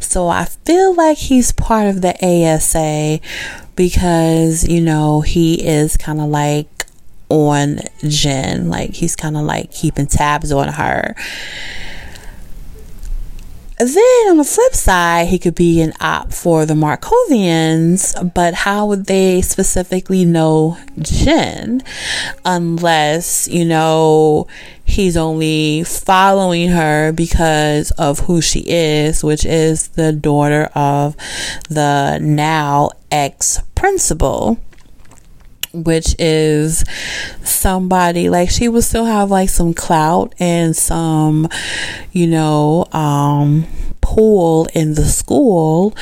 So 0.00 0.28
I 0.28 0.44
feel 0.44 0.94
like 0.94 1.18
he's 1.18 1.52
part 1.52 1.86
of 1.86 2.02
the 2.02 2.14
ASA 2.22 3.20
because, 3.76 4.66
you 4.68 4.80
know, 4.80 5.20
he 5.20 5.66
is 5.66 5.96
kind 5.96 6.20
of 6.20 6.28
like 6.28 6.86
on 7.28 7.78
Jen. 8.00 8.68
Like 8.68 8.94
he's 8.94 9.16
kind 9.16 9.36
of 9.36 9.44
like 9.44 9.70
keeping 9.70 10.06
tabs 10.06 10.52
on 10.52 10.68
her. 10.68 11.14
Then 13.78 14.28
on 14.28 14.36
the 14.36 14.44
flip 14.44 14.74
side, 14.74 15.28
he 15.28 15.38
could 15.38 15.54
be 15.54 15.80
an 15.80 15.92
op 16.00 16.32
for 16.32 16.66
the 16.66 16.74
Markovians, 16.74 18.32
but 18.34 18.54
how 18.54 18.86
would 18.86 19.06
they 19.06 19.40
specifically 19.42 20.24
know 20.24 20.76
Jen 20.98 21.82
unless, 22.44 23.48
you 23.48 23.64
know, 23.64 24.46
he's 24.84 25.16
only 25.16 25.84
following 25.84 26.68
her 26.68 27.12
because 27.12 27.90
of 27.92 28.20
who 28.20 28.40
she 28.40 28.60
is, 28.66 29.24
which 29.24 29.44
is 29.44 29.88
the 29.88 30.12
daughter 30.12 30.70
of 30.74 31.16
the 31.68 32.18
now 32.20 32.90
ex 33.10 33.60
principal 33.74 34.58
which 35.72 36.14
is 36.18 36.84
somebody 37.42 38.28
like 38.28 38.50
she 38.50 38.68
would 38.68 38.84
still 38.84 39.04
have 39.04 39.30
like 39.30 39.48
some 39.48 39.74
clout 39.74 40.34
and 40.38 40.76
some, 40.76 41.48
you 42.12 42.26
know, 42.26 42.86
um, 42.92 43.66
pull 44.00 44.66
in 44.74 44.94
the 44.94 45.04
school. 45.04 45.96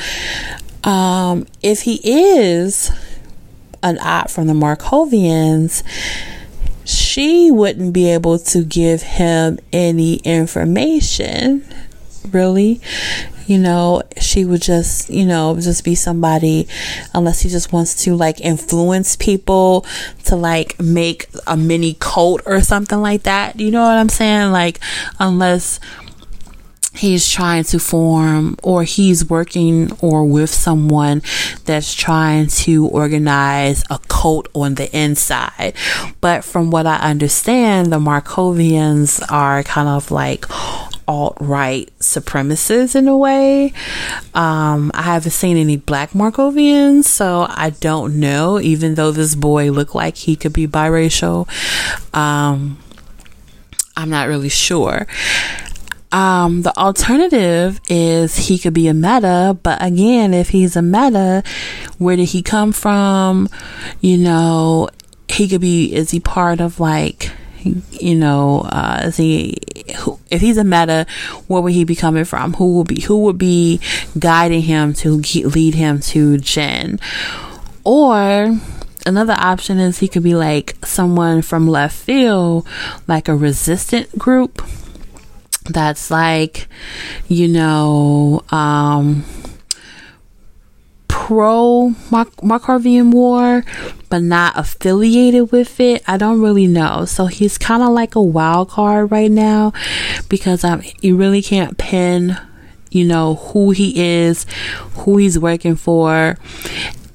Um, 0.83 1.45
if 1.61 1.81
he 1.81 1.99
is 2.03 2.91
an 3.83 3.99
op 3.99 4.29
from 4.29 4.47
the 4.47 4.53
Markovians, 4.53 5.83
she 6.83 7.51
wouldn't 7.51 7.93
be 7.93 8.09
able 8.09 8.39
to 8.39 8.63
give 8.63 9.01
him 9.01 9.59
any 9.71 10.15
information 10.17 11.65
really 12.29 12.81
you 13.51 13.57
know, 13.57 14.01
she 14.19 14.45
would 14.45 14.61
just, 14.61 15.09
you 15.09 15.25
know, 15.25 15.59
just 15.59 15.83
be 15.83 15.93
somebody, 15.93 16.69
unless 17.13 17.41
he 17.41 17.49
just 17.49 17.73
wants 17.73 18.03
to 18.05 18.15
like 18.15 18.39
influence 18.39 19.17
people 19.17 19.85
to 20.23 20.37
like 20.37 20.79
make 20.79 21.27
a 21.47 21.57
mini 21.57 21.95
cult 21.99 22.41
or 22.45 22.61
something 22.61 23.01
like 23.01 23.23
that. 23.23 23.59
You 23.59 23.71
know 23.71 23.81
what 23.81 23.97
I'm 23.97 24.07
saying? 24.07 24.51
Like, 24.51 24.79
unless 25.19 25.81
he's 26.93 27.29
trying 27.29 27.63
to 27.63 27.79
form 27.79 28.55
or 28.63 28.83
he's 28.83 29.29
working 29.29 29.91
or 30.01 30.25
with 30.25 30.49
someone 30.49 31.21
that's 31.65 31.93
trying 31.93 32.47
to 32.47 32.87
organize 32.87 33.83
a 33.89 33.97
cult 34.07 34.47
on 34.53 34.75
the 34.75 34.97
inside. 34.97 35.73
But 36.19 36.43
from 36.43 36.69
what 36.69 36.85
I 36.85 36.97
understand, 36.97 37.91
the 37.91 37.99
Markovians 37.99 39.23
are 39.31 39.63
kind 39.63 39.87
of 39.87 40.11
like 40.11 40.45
alt 41.11 41.35
right 41.41 41.91
supremacists 41.99 42.95
in 42.95 43.09
a 43.09 43.17
way. 43.17 43.73
Um, 44.33 44.91
I 44.93 45.01
haven't 45.01 45.31
seen 45.31 45.57
any 45.57 45.75
black 45.75 46.11
Markovians, 46.11 47.03
so 47.03 47.47
I 47.49 47.71
don't 47.71 48.17
know, 48.19 48.59
even 48.61 48.95
though 48.95 49.11
this 49.11 49.35
boy 49.35 49.71
looked 49.71 49.93
like 49.93 50.15
he 50.15 50.37
could 50.37 50.53
be 50.53 50.67
biracial. 50.67 51.49
Um, 52.15 52.79
I'm 53.97 54.09
not 54.09 54.29
really 54.29 54.49
sure. 54.49 55.05
Um, 56.13 56.61
the 56.61 56.75
alternative 56.77 57.79
is 57.89 58.47
he 58.47 58.57
could 58.57 58.73
be 58.73 58.87
a 58.87 58.93
meta, 58.93 59.57
but 59.63 59.83
again, 59.83 60.33
if 60.33 60.49
he's 60.49 60.75
a 60.77 60.81
meta, 60.81 61.43
where 61.97 62.15
did 62.15 62.29
he 62.29 62.41
come 62.41 62.71
from? 62.71 63.49
You 63.99 64.17
know, 64.17 64.89
he 65.27 65.47
could 65.49 65.61
be, 65.61 65.93
is 65.93 66.11
he 66.11 66.19
part 66.21 66.61
of 66.61 66.79
like, 66.79 67.31
you 67.63 68.15
know, 68.15 68.61
uh, 68.61 69.01
is 69.05 69.17
he, 69.17 69.57
if 70.29 70.41
he's 70.41 70.57
a 70.57 70.63
meta, 70.63 71.05
where 71.47 71.61
would 71.61 71.73
he 71.73 71.83
be 71.83 71.95
coming 71.95 72.25
from? 72.25 72.53
Who 72.53 72.75
will 72.75 72.83
be, 72.83 73.01
who 73.01 73.23
would 73.23 73.37
be 73.37 73.79
guiding 74.17 74.61
him 74.61 74.93
to 74.95 75.17
lead 75.17 75.75
him 75.75 75.99
to 75.99 76.37
Jen? 76.37 76.99
Or, 77.83 78.57
another 79.05 79.35
option 79.37 79.79
is 79.79 79.99
he 79.99 80.07
could 80.07 80.23
be 80.23 80.35
like 80.35 80.75
someone 80.85 81.41
from 81.41 81.67
left 81.67 81.95
field, 81.95 82.67
like 83.07 83.27
a 83.27 83.35
resistant 83.35 84.17
group 84.17 84.61
that's 85.69 86.11
like, 86.11 86.67
you 87.27 87.47
know, 87.47 88.43
um, 88.49 89.23
pro 91.31 91.93
Markovian 92.09 93.11
War, 93.11 93.63
but 94.09 94.21
not 94.21 94.57
affiliated 94.57 95.49
with 95.53 95.79
it. 95.79 96.03
I 96.05 96.17
don't 96.17 96.41
really 96.41 96.67
know. 96.67 97.05
So 97.05 97.27
he's 97.27 97.57
kind 97.57 97.81
of 97.81 97.91
like 97.91 98.15
a 98.15 98.21
wild 98.21 98.71
card 98.71 99.11
right 99.11 99.31
now 99.31 99.71
because 100.27 100.65
um, 100.65 100.81
you 100.99 101.15
really 101.15 101.41
can't 101.41 101.77
pin, 101.77 102.37
you 102.89 103.05
know, 103.05 103.35
who 103.35 103.71
he 103.71 103.97
is, 104.25 104.45
who 104.95 105.15
he's 105.15 105.39
working 105.39 105.77
for, 105.77 106.37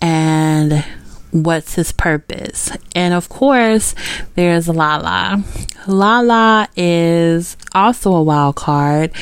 and 0.00 0.82
what's 1.30 1.74
his 1.74 1.92
purpose. 1.92 2.70
And 2.94 3.12
of 3.12 3.28
course, 3.28 3.94
there's 4.34 4.66
Lala. 4.66 5.44
Lala 5.86 6.70
is 6.74 7.58
also 7.74 8.14
a 8.14 8.22
wild 8.22 8.56
card. 8.56 9.14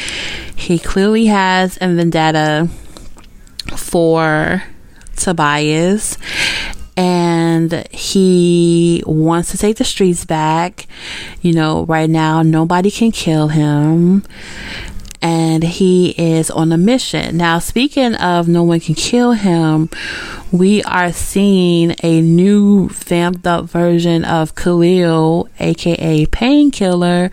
He 0.54 0.78
clearly 0.78 1.26
has 1.26 1.78
a 1.80 1.92
vendetta 1.92 2.68
for 3.76 4.62
Tobias. 5.16 6.18
and 6.96 7.86
he 7.90 9.02
wants 9.06 9.50
to 9.50 9.58
take 9.58 9.76
the 9.76 9.84
streets 9.84 10.24
back. 10.24 10.86
You 11.42 11.52
know, 11.52 11.84
right 11.86 12.08
now 12.08 12.42
nobody 12.42 12.90
can 12.90 13.10
kill 13.10 13.48
him. 13.48 14.24
And 15.20 15.64
he 15.64 16.10
is 16.10 16.50
on 16.50 16.70
a 16.70 16.76
mission. 16.76 17.38
Now, 17.38 17.58
speaking 17.58 18.14
of 18.16 18.46
no 18.46 18.62
one 18.62 18.78
can 18.80 18.94
kill 18.94 19.32
him, 19.32 19.88
we 20.52 20.82
are 20.82 21.12
seeing 21.12 21.96
a 22.02 22.20
new 22.20 22.90
vamped 22.90 23.46
up 23.46 23.64
version 23.64 24.22
of 24.26 24.54
Khalil, 24.54 25.48
aka 25.58 26.26
Painkiller, 26.26 27.30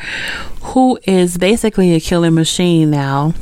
who 0.62 0.98
is 1.04 1.38
basically 1.38 1.94
a 1.94 2.00
killing 2.00 2.34
machine 2.34 2.92
now 2.92 3.34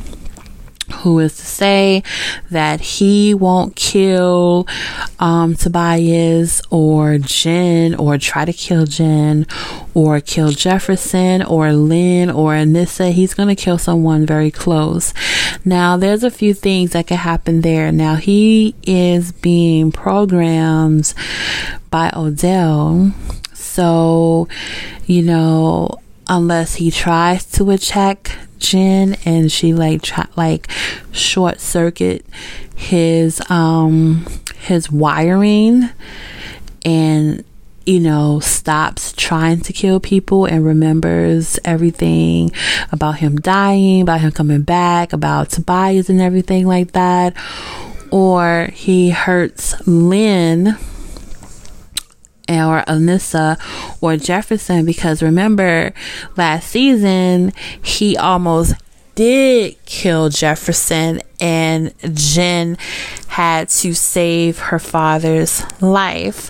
who 0.92 1.20
is 1.20 1.38
to 1.38 1.46
say 1.46 2.04
that 2.52 2.80
he 2.82 3.34
won't 3.34 3.76
kill 3.76 4.68
um, 5.20 5.56
Tobias 5.56 6.62
or 6.70 7.18
Jen 7.18 7.96
or 7.96 8.18
try 8.18 8.46
to 8.46 8.54
kill 8.54 8.86
Jen 8.86 9.46
or 9.94 10.20
kill 10.20 10.52
Jefferson 10.52 11.42
or 11.42 11.74
Lynn 11.74 12.30
or 12.30 12.54
Anissa. 12.54 13.12
He's 13.12 13.34
going 13.34 13.50
to 13.50 13.56
kill 13.56 13.78
someone 13.78 14.26
very 14.26 14.52
close. 14.52 15.14
Now, 15.66 15.98
there's 15.98 16.24
a 16.24 16.32
few 16.32 16.54
things 16.54 16.92
that 16.92 17.08
could 17.08 17.18
happen 17.18 17.62
there. 17.62 17.92
Now, 17.92 18.16
he 18.16 18.76
is 18.84 19.32
being 19.32 19.92
programmed 19.92 21.14
by 21.90 22.12
Odell. 22.16 23.14
So, 23.54 24.48
you 25.06 25.22
know, 25.22 26.00
unless 26.28 26.76
he 26.76 26.92
tries 26.92 27.46
to 27.46 27.72
attack 27.72 28.38
Jen 28.60 29.16
and 29.26 29.52
she 29.52 29.74
like 29.74 30.02
try, 30.02 30.28
like 30.36 30.70
short 31.12 31.60
circuit 31.60 32.26
his 32.76 33.42
um 33.50 34.26
his 34.60 34.92
wiring 34.92 35.90
and 36.86 37.44
you 37.86 38.00
know 38.00 38.40
stops 38.40 39.14
trying 39.14 39.60
to 39.62 39.74
kill 39.74 40.00
people 40.00 40.46
and 40.46 40.64
remembers 40.64 41.60
everything 41.66 42.52
about 42.92 43.18
him 43.18 43.38
dying 43.38 44.02
about 44.02 44.22
him 44.22 44.32
coming 44.32 44.62
back 44.62 45.12
about 45.12 45.50
Tobias 45.50 46.10
and 46.10 46.22
everything 46.22 46.68
like 46.68 46.92
that. 46.92 47.34
Or 48.12 48.70
he 48.74 49.12
hurts 49.12 49.76
Lynn 49.88 50.78
or 52.50 52.84
Anissa 52.88 53.58
or 54.02 54.18
Jefferson 54.18 54.86
because 54.86 55.22
remember 55.22 55.94
last 56.36 56.70
season 56.70 57.54
he 57.82 58.18
almost 58.18 58.74
did 59.16 59.76
kill 59.86 60.30
Jefferson 60.30 61.22
and 61.40 61.94
Jen 62.14 62.78
had 63.28 63.70
to 63.70 63.94
save 63.94 64.60
her 64.60 64.80
father's 64.80 65.64
life. 65.82 66.50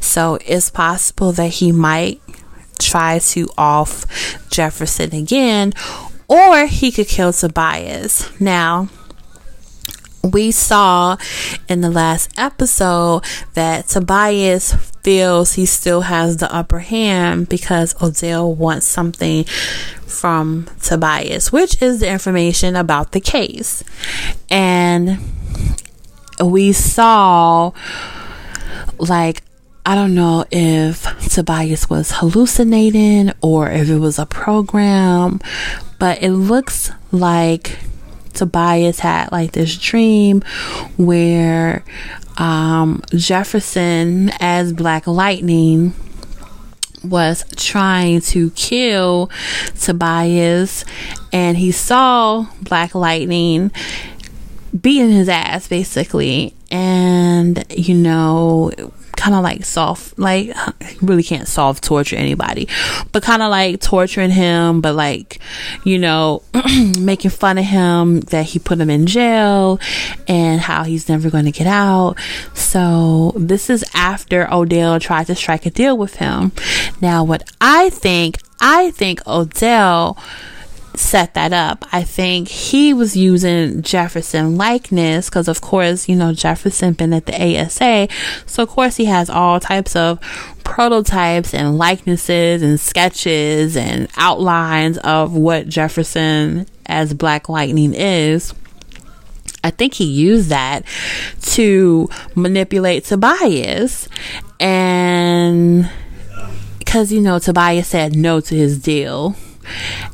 So 0.00 0.38
it's 0.46 0.70
possible 0.70 1.32
that 1.32 1.48
he 1.48 1.72
might 1.72 2.20
try 2.78 3.18
to 3.18 3.48
off 3.56 4.04
Jefferson 4.50 5.14
again 5.14 5.72
or 6.28 6.66
he 6.66 6.92
could 6.92 7.08
kill 7.08 7.32
Tobias. 7.32 8.30
Now, 8.40 8.88
we 10.22 10.50
saw 10.50 11.16
in 11.68 11.80
the 11.80 11.90
last 11.90 12.30
episode 12.36 13.24
that 13.54 13.88
Tobias 13.88 14.74
feels 15.02 15.54
he 15.54 15.64
still 15.66 16.02
has 16.02 16.36
the 16.36 16.54
upper 16.54 16.80
hand 16.80 17.48
because 17.48 18.00
Odell 18.02 18.54
wants 18.54 18.86
something 18.86 19.44
from 20.06 20.68
Tobias, 20.82 21.50
which 21.52 21.80
is 21.80 22.00
the 22.00 22.10
information 22.10 22.76
about 22.76 23.12
the 23.12 23.20
case. 23.20 23.82
And 24.50 25.18
we 26.42 26.72
saw, 26.72 27.72
like, 28.98 29.42
I 29.86 29.94
don't 29.94 30.14
know 30.14 30.44
if 30.50 31.02
Tobias 31.30 31.88
was 31.88 32.12
hallucinating 32.12 33.32
or 33.40 33.70
if 33.70 33.88
it 33.88 33.98
was 33.98 34.18
a 34.18 34.26
program, 34.26 35.40
but 35.98 36.22
it 36.22 36.32
looks 36.32 36.90
like 37.10 37.78
Tobias 38.40 39.00
had 39.00 39.30
like 39.30 39.52
this 39.52 39.76
dream 39.76 40.40
where 40.96 41.84
um, 42.38 43.02
Jefferson 43.10 44.30
as 44.40 44.72
Black 44.72 45.06
Lightning 45.06 45.92
was 47.04 47.44
trying 47.56 48.22
to 48.22 48.50
kill 48.52 49.30
Tobias 49.78 50.86
and 51.34 51.58
he 51.58 51.70
saw 51.70 52.46
Black 52.62 52.94
Lightning 52.94 53.70
beating 54.78 55.10
his 55.10 55.28
ass 55.28 55.68
basically. 55.68 56.54
And 56.70 57.62
you 57.68 57.94
know 57.94 58.72
kind 59.20 59.36
of 59.36 59.42
like 59.42 59.64
soft, 59.66 60.18
like 60.18 60.50
really 61.02 61.22
can't 61.22 61.46
solve 61.46 61.80
torture 61.80 62.16
anybody, 62.16 62.66
but 63.12 63.22
kind 63.22 63.42
of 63.42 63.50
like 63.50 63.80
torturing 63.80 64.30
him, 64.30 64.80
but 64.80 64.94
like, 64.94 65.38
you 65.84 65.98
know, 65.98 66.42
making 66.98 67.30
fun 67.30 67.58
of 67.58 67.64
him 67.66 68.20
that 68.20 68.46
he 68.46 68.58
put 68.58 68.80
him 68.80 68.88
in 68.88 69.06
jail 69.06 69.78
and 70.26 70.62
how 70.62 70.84
he's 70.84 71.08
never 71.08 71.28
going 71.28 71.44
to 71.44 71.52
get 71.52 71.66
out. 71.66 72.14
So 72.54 73.34
this 73.36 73.68
is 73.68 73.84
after 73.94 74.52
Odell 74.52 74.98
tried 74.98 75.26
to 75.26 75.34
strike 75.34 75.66
a 75.66 75.70
deal 75.70 75.98
with 75.98 76.16
him. 76.16 76.52
Now, 77.02 77.22
what 77.22 77.42
I 77.60 77.90
think, 77.90 78.38
I 78.58 78.90
think 78.92 79.26
Odell 79.26 80.16
set 80.94 81.34
that 81.34 81.52
up. 81.52 81.84
I 81.92 82.02
think 82.02 82.48
he 82.48 82.92
was 82.92 83.16
using 83.16 83.82
Jefferson 83.82 84.56
likeness 84.56 85.28
because, 85.28 85.48
of 85.48 85.60
course, 85.60 86.08
you 86.08 86.16
know, 86.16 86.32
Jefferson 86.32 86.94
been 86.94 87.12
at 87.12 87.26
the 87.26 87.34
ASA. 87.34 88.08
So, 88.46 88.62
of 88.62 88.68
course, 88.68 88.96
he 88.96 89.06
has 89.06 89.30
all 89.30 89.60
types 89.60 89.94
of 89.96 90.20
prototypes 90.64 91.54
and 91.54 91.78
likenesses 91.78 92.62
and 92.62 92.78
sketches 92.78 93.76
and 93.76 94.08
outlines 94.16 94.98
of 94.98 95.34
what 95.34 95.68
Jefferson 95.68 96.66
as 96.86 97.14
Black 97.14 97.48
Lightning 97.48 97.94
is. 97.94 98.54
I 99.62 99.70
think 99.70 99.94
he 99.94 100.04
used 100.04 100.48
that 100.48 100.84
to 101.42 102.08
manipulate 102.34 103.04
Tobias 103.04 104.08
and 104.58 105.90
because, 106.78 107.12
you 107.12 107.20
know, 107.20 107.38
Tobias 107.38 107.88
said 107.88 108.16
no 108.16 108.40
to 108.40 108.54
his 108.54 108.78
deal 108.78 109.36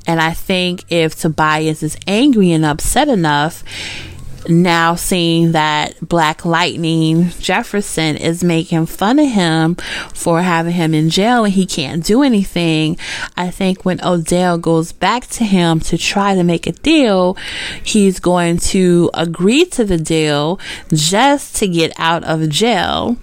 and 0.06 0.20
I 0.20 0.32
think 0.32 0.84
if 0.88 1.14
Tobias 1.16 1.82
is 1.82 1.96
angry 2.06 2.52
and 2.52 2.64
upset 2.64 3.08
enough, 3.08 3.62
now 4.48 4.94
seeing 4.94 5.52
that 5.52 5.96
Black 6.00 6.44
Lightning 6.44 7.30
Jefferson 7.40 8.16
is 8.16 8.44
making 8.44 8.86
fun 8.86 9.18
of 9.18 9.30
him 9.30 9.74
for 10.14 10.42
having 10.42 10.72
him 10.72 10.94
in 10.94 11.10
jail 11.10 11.44
and 11.44 11.52
he 11.52 11.66
can't 11.66 12.04
do 12.04 12.22
anything, 12.22 12.96
I 13.36 13.50
think 13.50 13.84
when 13.84 14.04
Odell 14.04 14.58
goes 14.58 14.92
back 14.92 15.26
to 15.28 15.44
him 15.44 15.80
to 15.80 15.98
try 15.98 16.34
to 16.34 16.42
make 16.42 16.66
a 16.66 16.72
deal, 16.72 17.36
he's 17.82 18.20
going 18.20 18.58
to 18.58 19.10
agree 19.14 19.64
to 19.66 19.84
the 19.84 19.98
deal 19.98 20.58
just 20.92 21.56
to 21.56 21.68
get 21.68 21.92
out 21.98 22.24
of 22.24 22.48
jail. 22.48 23.16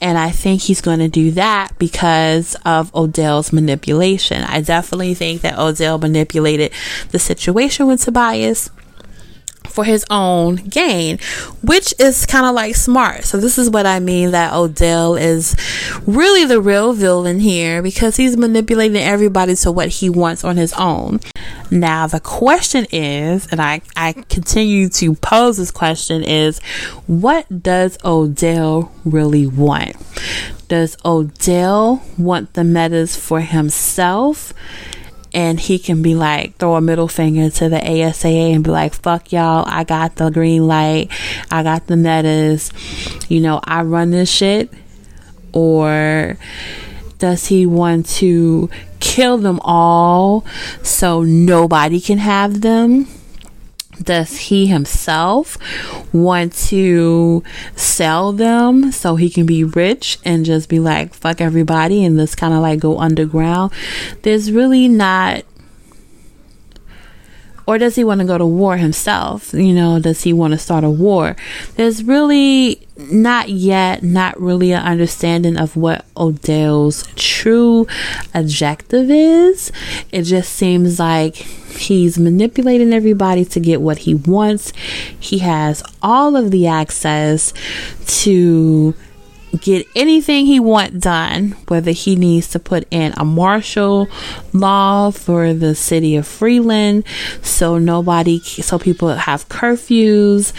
And 0.00 0.18
I 0.18 0.30
think 0.30 0.62
he's 0.62 0.80
going 0.80 1.00
to 1.00 1.08
do 1.08 1.30
that 1.32 1.78
because 1.78 2.56
of 2.64 2.94
Odell's 2.94 3.52
manipulation. 3.52 4.42
I 4.42 4.60
definitely 4.60 5.14
think 5.14 5.42
that 5.42 5.58
Odell 5.58 5.98
manipulated 5.98 6.72
the 7.10 7.18
situation 7.18 7.86
with 7.86 8.02
Tobias 8.02 8.70
for 9.66 9.84
his 9.84 10.04
own 10.10 10.56
gain, 10.56 11.18
which 11.62 11.94
is 11.98 12.26
kind 12.26 12.46
of 12.46 12.54
like 12.54 12.74
smart. 12.74 13.24
So 13.24 13.38
this 13.38 13.58
is 13.58 13.70
what 13.70 13.86
I 13.86 14.00
mean 14.00 14.30
that 14.30 14.52
Odell 14.52 15.16
is 15.16 15.56
really 16.06 16.44
the 16.44 16.60
real 16.60 16.92
villain 16.92 17.40
here 17.40 17.82
because 17.82 18.16
he's 18.16 18.36
manipulating 18.36 18.96
everybody 18.96 19.54
to 19.56 19.72
what 19.72 19.88
he 19.88 20.10
wants 20.10 20.44
on 20.44 20.56
his 20.56 20.72
own. 20.74 21.20
Now 21.70 22.06
the 22.06 22.20
question 22.20 22.86
is, 22.92 23.48
and 23.50 23.60
I, 23.60 23.82
I 23.96 24.12
continue 24.12 24.88
to 24.90 25.14
pose 25.14 25.56
this 25.56 25.70
question 25.70 26.22
is, 26.22 26.60
what 27.06 27.62
does 27.62 27.98
Odell 28.04 28.92
really 29.04 29.46
want? 29.46 29.96
Does 30.68 30.96
Odell 31.04 32.02
want 32.18 32.54
the 32.54 32.64
metas 32.64 33.16
for 33.16 33.40
himself? 33.40 34.52
And 35.36 35.60
he 35.60 35.78
can 35.78 36.00
be 36.00 36.14
like 36.14 36.56
throw 36.56 36.76
a 36.76 36.80
middle 36.80 37.06
finger 37.06 37.50
to 37.50 37.68
the 37.68 37.78
ASA 37.78 38.26
and 38.26 38.64
be 38.64 38.70
like 38.70 38.94
fuck 38.94 39.30
y'all 39.32 39.64
I 39.68 39.84
got 39.84 40.16
the 40.16 40.30
green 40.30 40.66
light 40.66 41.08
I 41.50 41.62
got 41.62 41.86
the 41.86 41.96
metas 41.96 42.72
you 43.28 43.40
know 43.40 43.60
I 43.62 43.82
run 43.82 44.10
this 44.10 44.30
shit 44.30 44.72
or 45.52 46.38
does 47.18 47.46
he 47.46 47.66
want 47.66 48.06
to 48.06 48.70
kill 48.98 49.36
them 49.36 49.60
all 49.62 50.46
so 50.82 51.22
nobody 51.22 52.00
can 52.00 52.18
have 52.18 52.62
them 52.62 53.06
does 54.02 54.36
he 54.36 54.66
himself 54.66 55.58
want 56.12 56.52
to 56.52 57.42
sell 57.74 58.32
them 58.32 58.92
so 58.92 59.16
he 59.16 59.30
can 59.30 59.46
be 59.46 59.64
rich 59.64 60.18
and 60.24 60.44
just 60.44 60.68
be 60.68 60.78
like 60.78 61.14
fuck 61.14 61.40
everybody 61.40 62.04
and 62.04 62.18
just 62.18 62.36
kind 62.36 62.54
of 62.54 62.60
like 62.60 62.80
go 62.80 62.98
underground? 62.98 63.72
There's 64.22 64.52
really 64.52 64.88
not 64.88 65.44
Or 67.66 67.78
does 67.78 67.96
he 67.96 68.04
want 68.04 68.20
to 68.20 68.26
go 68.26 68.38
to 68.38 68.46
war 68.46 68.76
himself? 68.76 69.52
You 69.52 69.74
know, 69.74 69.98
does 69.98 70.22
he 70.22 70.32
want 70.32 70.52
to 70.52 70.58
start 70.58 70.84
a 70.84 70.90
war? 70.90 71.34
There's 71.74 72.04
really 72.04 72.86
not 72.96 73.48
yet, 73.48 74.02
not 74.02 74.40
really 74.40 74.72
an 74.72 74.84
understanding 74.84 75.56
of 75.56 75.76
what 75.76 76.04
Odell's 76.16 77.06
true 77.16 77.86
objective 78.32 79.10
is. 79.10 79.72
It 80.12 80.22
just 80.22 80.52
seems 80.52 81.00
like 81.00 81.34
he's 81.34 82.18
manipulating 82.18 82.92
everybody 82.92 83.44
to 83.46 83.60
get 83.60 83.80
what 83.80 83.98
he 83.98 84.14
wants. 84.14 84.72
He 85.18 85.38
has 85.38 85.82
all 86.00 86.36
of 86.36 86.52
the 86.52 86.68
access 86.68 87.52
to 88.22 88.94
get 89.60 89.86
anything 89.94 90.46
he 90.46 90.60
want 90.60 91.00
done, 91.00 91.52
whether 91.68 91.90
he 91.90 92.16
needs 92.16 92.48
to 92.50 92.58
put 92.58 92.86
in 92.90 93.12
a 93.16 93.24
martial 93.24 94.08
law 94.52 95.10
for 95.10 95.54
the 95.54 95.74
city 95.74 96.16
of 96.16 96.26
Freeland, 96.26 97.04
so 97.42 97.78
nobody, 97.78 98.40
so 98.40 98.78
people 98.78 99.08
have 99.08 99.48
curfews. 99.48 100.52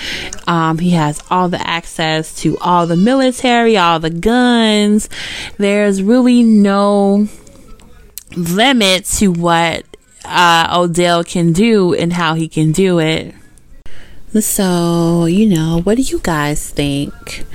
Um, 0.47 0.79
he 0.79 0.91
has 0.91 1.21
all 1.29 1.49
the 1.49 1.61
access 1.65 2.35
to 2.41 2.57
all 2.59 2.87
the 2.87 2.97
military, 2.97 3.77
all 3.77 3.99
the 3.99 4.09
guns. 4.09 5.09
There's 5.57 6.01
really 6.01 6.43
no 6.43 7.27
limit 8.35 9.05
to 9.05 9.31
what 9.31 9.83
uh, 10.25 10.67
Odell 10.75 11.23
can 11.23 11.53
do 11.53 11.93
and 11.93 12.13
how 12.13 12.33
he 12.33 12.47
can 12.47 12.71
do 12.71 12.99
it. 12.99 13.33
So, 14.33 15.25
you 15.25 15.47
know, 15.47 15.79
what 15.83 15.95
do 15.95 16.03
you 16.03 16.19
guys 16.21 16.69
think? 16.69 17.45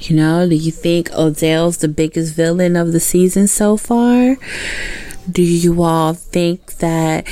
You 0.00 0.14
know, 0.16 0.48
do 0.48 0.54
you 0.54 0.70
think 0.70 1.10
Odell's 1.12 1.78
the 1.78 1.88
biggest 1.88 2.34
villain 2.34 2.76
of 2.76 2.92
the 2.92 3.00
season 3.00 3.48
so 3.48 3.76
far? 3.76 4.36
Do 5.30 5.42
you 5.42 5.82
all 5.82 6.14
think 6.14 6.76
that 6.76 7.26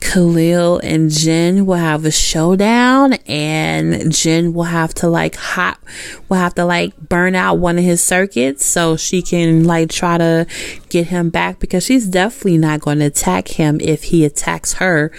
Khalil 0.00 0.78
and 0.78 1.10
Jen 1.10 1.66
will 1.66 1.76
have 1.76 2.06
a 2.06 2.10
showdown 2.10 3.14
and 3.26 4.10
Jen 4.10 4.54
will 4.54 4.64
have 4.64 4.94
to 4.94 5.08
like 5.08 5.36
hot 5.36 5.78
will 6.28 6.38
have 6.38 6.54
to 6.54 6.64
like 6.64 6.96
burn 6.96 7.34
out 7.34 7.58
one 7.58 7.76
of 7.76 7.84
his 7.84 8.02
circuits 8.02 8.64
so 8.64 8.96
she 8.96 9.20
can 9.20 9.64
like 9.64 9.90
try 9.90 10.16
to 10.16 10.46
get 10.88 11.08
him 11.08 11.28
back 11.28 11.58
because 11.58 11.84
she's 11.84 12.06
definitely 12.08 12.58
not 12.58 12.80
going 12.80 13.00
to 13.00 13.06
attack 13.06 13.48
him 13.48 13.78
if 13.82 14.04
he 14.04 14.24
attacks 14.24 14.74
her. 14.74 15.12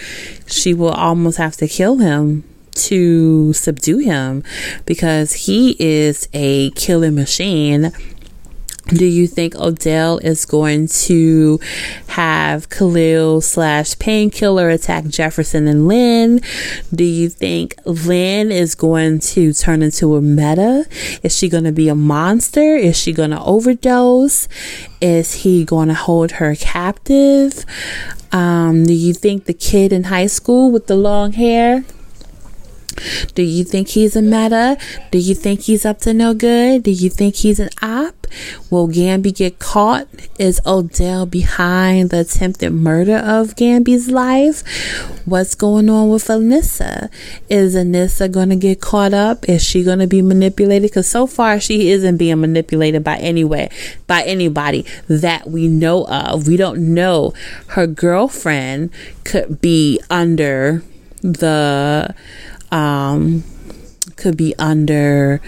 She 0.46 0.74
will 0.74 0.90
almost 0.90 1.38
have 1.38 1.56
to 1.58 1.68
kill 1.68 1.98
him 1.98 2.49
to 2.88 3.52
subdue 3.52 3.98
him 3.98 4.42
because 4.86 5.32
he 5.32 5.76
is 5.78 6.28
a 6.32 6.70
killing 6.70 7.14
machine. 7.14 7.92
Do 8.88 9.04
you 9.04 9.28
think 9.28 9.54
Odell 9.54 10.18
is 10.18 10.44
going 10.44 10.88
to 10.88 11.60
have 12.08 12.70
Khalil 12.70 13.40
slash 13.40 13.96
painkiller 14.00 14.68
attack 14.68 15.04
Jefferson 15.06 15.68
and 15.68 15.86
Lynn? 15.86 16.40
Do 16.92 17.04
you 17.04 17.28
think 17.28 17.76
Lynn 17.84 18.50
is 18.50 18.74
going 18.74 19.20
to 19.20 19.52
turn 19.52 19.82
into 19.82 20.16
a 20.16 20.20
meta? 20.20 20.86
Is 21.22 21.36
she 21.36 21.48
going 21.48 21.64
to 21.64 21.72
be 21.72 21.88
a 21.88 21.94
monster? 21.94 22.74
Is 22.74 22.98
she 22.98 23.12
going 23.12 23.30
to 23.30 23.40
overdose? 23.40 24.48
Is 25.00 25.34
he 25.34 25.64
going 25.64 25.86
to 25.86 25.94
hold 25.94 26.32
her 26.32 26.56
captive? 26.56 27.64
Um, 28.32 28.84
do 28.84 28.92
you 28.92 29.14
think 29.14 29.44
the 29.44 29.54
kid 29.54 29.92
in 29.92 30.04
high 30.04 30.26
school 30.26 30.72
with 30.72 30.88
the 30.88 30.96
long 30.96 31.32
hair? 31.32 31.84
Do 33.34 33.42
you 33.42 33.64
think 33.64 33.88
he's 33.88 34.16
a 34.16 34.22
meta? 34.22 34.78
Do 35.10 35.18
you 35.18 35.34
think 35.34 35.62
he's 35.62 35.84
up 35.84 35.98
to 36.00 36.12
no 36.12 36.34
good? 36.34 36.82
Do 36.82 36.90
you 36.90 37.10
think 37.10 37.36
he's 37.36 37.60
an 37.60 37.70
op? 37.82 38.26
Will 38.70 38.88
Gambi 38.88 39.34
get 39.34 39.58
caught? 39.58 40.06
Is 40.38 40.60
Odell 40.64 41.26
behind 41.26 42.10
the 42.10 42.20
attempted 42.20 42.70
murder 42.70 43.16
of 43.16 43.56
Gambi's 43.56 44.08
life? 44.08 44.62
What's 45.24 45.54
going 45.54 45.90
on 45.90 46.08
with 46.10 46.26
Anissa? 46.28 47.10
Is 47.48 47.74
Anissa 47.74 48.30
going 48.30 48.50
to 48.50 48.56
get 48.56 48.80
caught 48.80 49.12
up? 49.12 49.48
Is 49.48 49.64
she 49.64 49.82
going 49.82 49.98
to 49.98 50.06
be 50.06 50.22
manipulated? 50.22 50.90
Because 50.90 51.08
so 51.08 51.26
far 51.26 51.58
she 51.60 51.90
isn't 51.90 52.16
being 52.18 52.40
manipulated 52.40 53.02
by 53.02 53.16
anyway 53.18 53.70
by 54.06 54.22
anybody 54.22 54.84
that 55.08 55.48
we 55.50 55.66
know 55.68 56.06
of. 56.06 56.46
We 56.46 56.56
don't 56.56 56.94
know 56.94 57.34
her 57.68 57.86
girlfriend 57.86 58.90
could 59.24 59.60
be 59.60 60.00
under 60.08 60.82
the 61.22 62.14
um, 62.70 63.44
could 64.16 64.36
be 64.36 64.54
under 64.58 65.40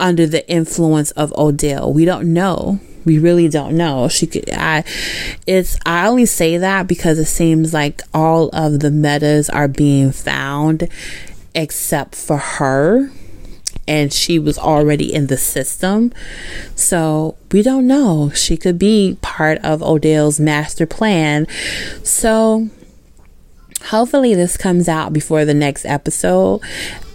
under 0.00 0.26
the 0.26 0.48
influence 0.48 1.10
of 1.12 1.32
Odell. 1.32 1.92
We 1.92 2.04
don't 2.04 2.32
know. 2.32 2.78
We 3.04 3.18
really 3.18 3.48
don't 3.48 3.76
know. 3.76 4.08
She 4.08 4.26
could 4.26 4.50
I 4.52 4.84
it's 5.46 5.78
I 5.86 6.06
only 6.06 6.26
say 6.26 6.58
that 6.58 6.86
because 6.86 7.18
it 7.18 7.24
seems 7.26 7.72
like 7.72 8.02
all 8.12 8.48
of 8.50 8.80
the 8.80 8.90
metas 8.90 9.48
are 9.50 9.68
being 9.68 10.12
found 10.12 10.88
except 11.54 12.14
for 12.14 12.36
her 12.36 13.10
and 13.88 14.12
she 14.12 14.38
was 14.38 14.58
already 14.58 15.12
in 15.12 15.28
the 15.28 15.38
system. 15.38 16.12
So 16.74 17.36
we 17.50 17.62
don't 17.62 17.86
know. 17.86 18.30
She 18.34 18.58
could 18.58 18.78
be 18.78 19.16
part 19.22 19.58
of 19.64 19.82
Odell's 19.82 20.38
master 20.38 20.86
plan. 20.86 21.46
So 22.02 22.68
hopefully 23.88 24.34
this 24.34 24.56
comes 24.56 24.88
out 24.88 25.12
before 25.12 25.44
the 25.44 25.54
next 25.54 25.84
episode 25.86 26.60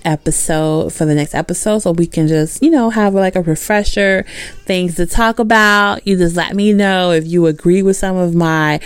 episode 0.06 0.92
for 0.92 1.06
the 1.06 1.16
next 1.16 1.34
episode 1.34 1.80
so 1.80 1.92
we 1.92 2.06
can 2.06 2.28
just 2.28 2.62
you 2.62 2.70
know 2.70 2.90
have 2.90 3.14
like 3.14 3.36
a 3.36 3.42
refresher 3.42 4.26
things 4.66 4.96
to 4.96 5.06
talk 5.06 5.40
about. 5.40 6.06
You 6.06 6.18
just 6.18 6.36
let 6.36 6.56
me 6.56 6.74
know 6.74 7.12
if 7.12 7.26
you 7.26 7.46
agree 7.46 7.82
with 7.82 7.96
some 7.96 8.18
of 8.18 8.36
my 8.36 8.80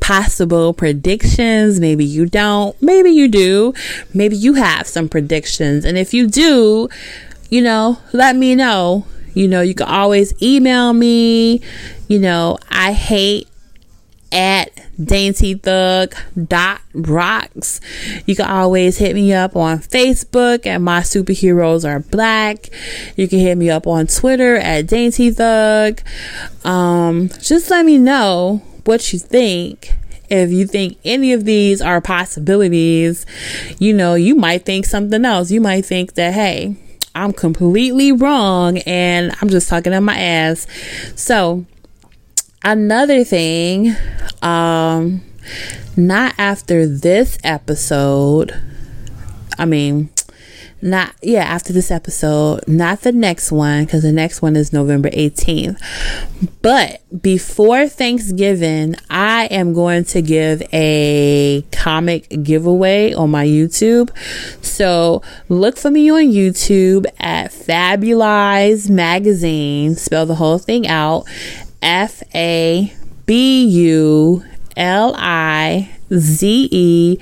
possible 0.00 0.74
predictions. 0.74 1.80
Maybe 1.80 2.04
you 2.04 2.26
don't. 2.26 2.80
Maybe 2.82 3.10
you 3.10 3.28
do. 3.28 3.72
Maybe 4.12 4.36
you 4.36 4.54
have 4.54 4.86
some 4.86 5.08
predictions. 5.08 5.84
And 5.84 5.96
if 5.96 6.12
you 6.12 6.26
do 6.26 6.88
you 7.50 7.62
know 7.62 7.98
let 8.12 8.36
me 8.36 8.54
know. 8.54 9.06
You 9.34 9.48
know 9.48 9.60
you 9.60 9.74
can 9.74 9.88
always 9.88 10.34
email 10.42 10.92
me. 10.92 11.60
You 12.08 12.18
know 12.18 12.58
i 12.70 12.92
hate 12.92 13.48
at 14.30 14.68
dainty 15.02 15.54
thug 15.54 16.14
dot 16.46 16.80
rocks. 16.92 17.80
You 18.26 18.36
can 18.36 18.46
always 18.46 18.98
hit 18.98 19.14
me 19.14 19.32
up 19.32 19.56
on 19.56 19.78
facebook 19.78 20.66
at 20.66 20.78
my 20.78 21.00
superheroes 21.00 21.88
are 21.88 22.00
black. 22.00 22.68
You 23.16 23.28
can 23.28 23.38
hit 23.38 23.56
me 23.56 23.70
up 23.70 23.86
on 23.86 24.06
twitter 24.06 24.56
at 24.56 24.86
dainty 24.86 25.30
thug. 25.30 26.00
Um, 26.64 27.28
just 27.40 27.70
let 27.70 27.84
me 27.84 27.98
know 27.98 28.62
what 28.84 29.12
you 29.12 29.18
think. 29.18 29.92
If 30.30 30.50
you 30.50 30.66
think 30.66 30.98
any 31.04 31.32
of 31.32 31.44
these 31.44 31.82
are 31.82 32.00
possibilities 32.00 33.26
you 33.78 33.92
know 33.92 34.14
you 34.14 34.34
might 34.34 34.64
think 34.64 34.86
something 34.86 35.24
else. 35.24 35.50
You 35.50 35.60
might 35.60 35.84
think 35.84 36.14
that 36.14 36.34
hey 36.34 36.76
i'm 37.16 37.32
completely 37.32 38.10
wrong 38.10 38.78
and 38.78 39.32
i'm 39.40 39.48
just 39.48 39.68
talking 39.68 39.92
on 39.92 40.04
my 40.04 40.18
ass. 40.18 40.66
So 41.14 41.66
another 42.64 43.22
thing, 43.24 43.94
um, 44.42 45.22
not 45.96 46.34
after 46.38 46.86
this 46.86 47.38
episode. 47.44 48.52
I 49.58 49.66
mean, 49.66 50.10
not 50.84 51.14
yeah 51.22 51.44
after 51.44 51.72
this 51.72 51.90
episode 51.90 52.60
not 52.68 53.00
the 53.00 53.10
next 53.10 53.50
one 53.50 53.86
because 53.86 54.02
the 54.02 54.12
next 54.12 54.42
one 54.42 54.54
is 54.54 54.70
november 54.70 55.08
18th 55.08 55.80
but 56.60 57.00
before 57.22 57.88
thanksgiving 57.88 58.94
i 59.08 59.46
am 59.46 59.72
going 59.72 60.04
to 60.04 60.20
give 60.20 60.62
a 60.74 61.64
comic 61.84 62.26
giveaway 62.42 63.12
on 63.12 63.30
my 63.30 63.44
youtube. 63.44 64.08
So 64.64 65.20
look 65.50 65.76
for 65.76 65.90
me 65.90 66.10
on 66.10 66.22
youtube 66.22 67.04
at 67.20 67.50
fabulize 67.50 68.88
magazine. 68.88 69.94
Spell 69.94 70.24
the 70.24 70.36
whole 70.36 70.56
thing 70.56 70.86
out 70.88 71.26
F 71.84 72.22
A 72.34 72.92
B 73.26 73.64
U 73.66 74.42
L 74.76 75.14
I 75.16 75.90
Z 76.12 76.68
E 76.72 77.18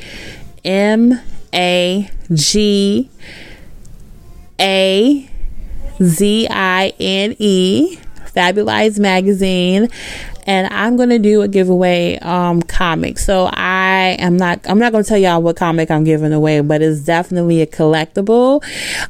M 0.64 1.20
A 1.53 2.11
G 2.33 3.11
A 4.61 5.31
Z 6.01 6.48
I 6.48 6.92
N 7.01 7.35
E 7.38 7.98
Fabulize 8.35 8.98
Magazine 8.98 9.88
and 10.46 10.72
I'm 10.72 10.96
gonna 10.96 11.18
do 11.18 11.42
a 11.42 11.48
giveaway 11.48 12.18
um 12.20 12.62
comic. 12.62 13.18
So 13.18 13.48
I 13.53 14.16
am 14.18 14.37
not 14.37 14.61
I'm 14.68 14.79
not 14.79 14.92
gonna 14.92 15.05
tell 15.05 15.18
y'all 15.18 15.42
what 15.42 15.57
comic 15.57 15.90
I'm 15.90 16.05
giving 16.05 16.33
away, 16.33 16.61
but 16.61 16.83
it's 16.83 17.01
definitely 17.01 17.62
a 17.62 17.66
collectible. 17.66 18.62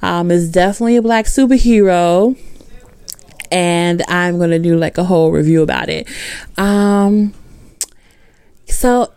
Um 0.03 0.31
it's 0.31 0.49
definitely 0.49 0.97
a 0.97 1.03
black 1.03 1.27
superhero 1.27 2.37
and 3.53 4.03
I'm 4.09 4.39
to 4.51 4.59
do 4.59 4.77
like 4.77 4.99
a 4.99 5.05
whole 5.05 5.31
review 5.31 5.63
about 5.63 5.89
it. 5.89 6.09
Um, 6.57 7.35
so 8.67 9.13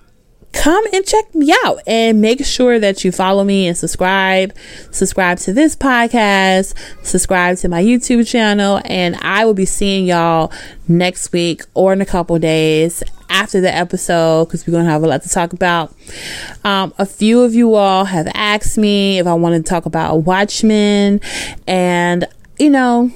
come 0.52 0.76
come 0.76 0.84
and 0.93 1.06
check 1.06 1.36
me 1.36 1.54
out 1.63 1.80
and 1.86 2.21
make 2.21 2.43
sure 2.43 2.80
that 2.80 3.04
you 3.04 3.12
follow 3.12 3.43
me 3.43 3.67
and 3.67 3.78
subscribe. 3.78 4.52
Subscribe 4.91 5.38
to 5.39 5.54
this 5.54 5.76
podcast, 5.76 6.74
subscribe 7.04 7.58
to 7.58 7.69
my 7.69 7.84
YouTube 7.84 8.28
channel, 8.28 8.82
and 8.86 9.15
I 9.21 9.45
will 9.45 9.54
be 9.54 9.65
seeing 9.65 10.06
y'all 10.06 10.52
next 10.88 11.32
week 11.32 11.62
or 11.74 11.93
in 11.93 12.02
a 12.02 12.06
couple 12.06 12.39
days 12.39 13.04
after 13.30 13.62
the 13.62 13.74
episode 13.74 14.45
because 14.45 14.65
we're 14.65 14.71
going 14.71 14.86
to 14.86 14.91
have 14.91 15.04
a 15.04 15.08
lot 15.08 15.21
to 15.24 15.30
talk 15.30 15.54
about. 15.54 15.93
Um, 16.63 16.93
a 16.98 17.06
few 17.06 17.43
of 17.43 17.54
you 17.54 17.76
all 17.76 18.06
have 18.06 18.28
asked 18.34 18.78
me 18.78 19.19
if 19.19 19.28
I 19.28 19.34
want 19.34 19.56
to 19.56 19.69
talk 19.69 19.86
about 19.86 20.24
Watchmen, 20.24 21.21
and 21.67 22.26
you 22.58 22.69
know, 22.69 23.12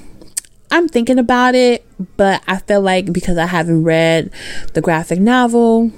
I'm 0.70 0.88
thinking 0.88 1.18
about 1.18 1.54
it, 1.54 1.84
but 2.16 2.42
I 2.46 2.58
feel 2.58 2.80
like 2.80 3.12
because 3.12 3.38
I 3.38 3.46
haven't 3.46 3.84
read 3.84 4.30
the 4.74 4.80
graphic 4.80 5.18
novel 5.18 5.90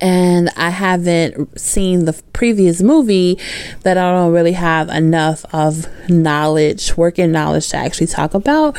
and 0.00 0.50
I 0.56 0.70
haven't 0.70 1.60
seen 1.60 2.06
the 2.06 2.14
previous 2.32 2.80
movie 2.80 3.38
that 3.82 3.98
I 3.98 4.12
don't 4.12 4.32
really 4.32 4.52
have 4.52 4.88
enough 4.88 5.44
of 5.52 5.86
knowledge, 6.08 6.96
working 6.96 7.32
knowledge 7.32 7.68
to 7.70 7.76
actually 7.76 8.06
talk 8.06 8.32
about. 8.34 8.78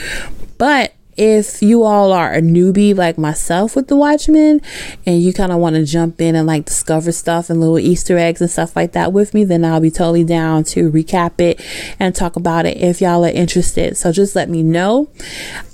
But 0.58 0.94
if 1.18 1.62
you 1.62 1.84
all 1.84 2.12
are 2.12 2.34
a 2.34 2.42
newbie 2.42 2.96
like 2.96 3.18
myself 3.18 3.76
with 3.76 3.88
the 3.88 3.96
Watchmen 3.96 4.62
and 5.06 5.22
you 5.22 5.34
kind 5.34 5.52
of 5.52 5.60
want 5.60 5.76
to 5.76 5.86
jump 5.86 6.22
in 6.22 6.36
and 6.36 6.48
like 6.48 6.66
discover 6.66 7.12
stuff 7.12 7.50
and 7.50 7.60
little 7.60 7.80
Easter 7.80 8.18
eggs 8.18 8.42
and 8.42 8.50
stuff 8.50 8.76
like 8.76 8.94
that 8.94 9.12
with 9.12 9.34
me, 9.34 9.44
then 9.44 9.66
I'll 9.66 9.82
be 9.82 9.92
totally 9.92 10.24
down 10.24 10.64
to 10.66 10.92
recap 10.92 11.40
it 11.40 11.62
and 12.00 12.16
talk 12.16 12.36
about 12.36 12.66
it 12.66 12.78
if 12.78 13.02
y'all 13.02 13.26
are 13.26 13.30
interested. 13.30 13.98
So 13.98 14.12
just 14.12 14.36
let 14.36 14.50
me 14.50 14.64
know. 14.64 15.10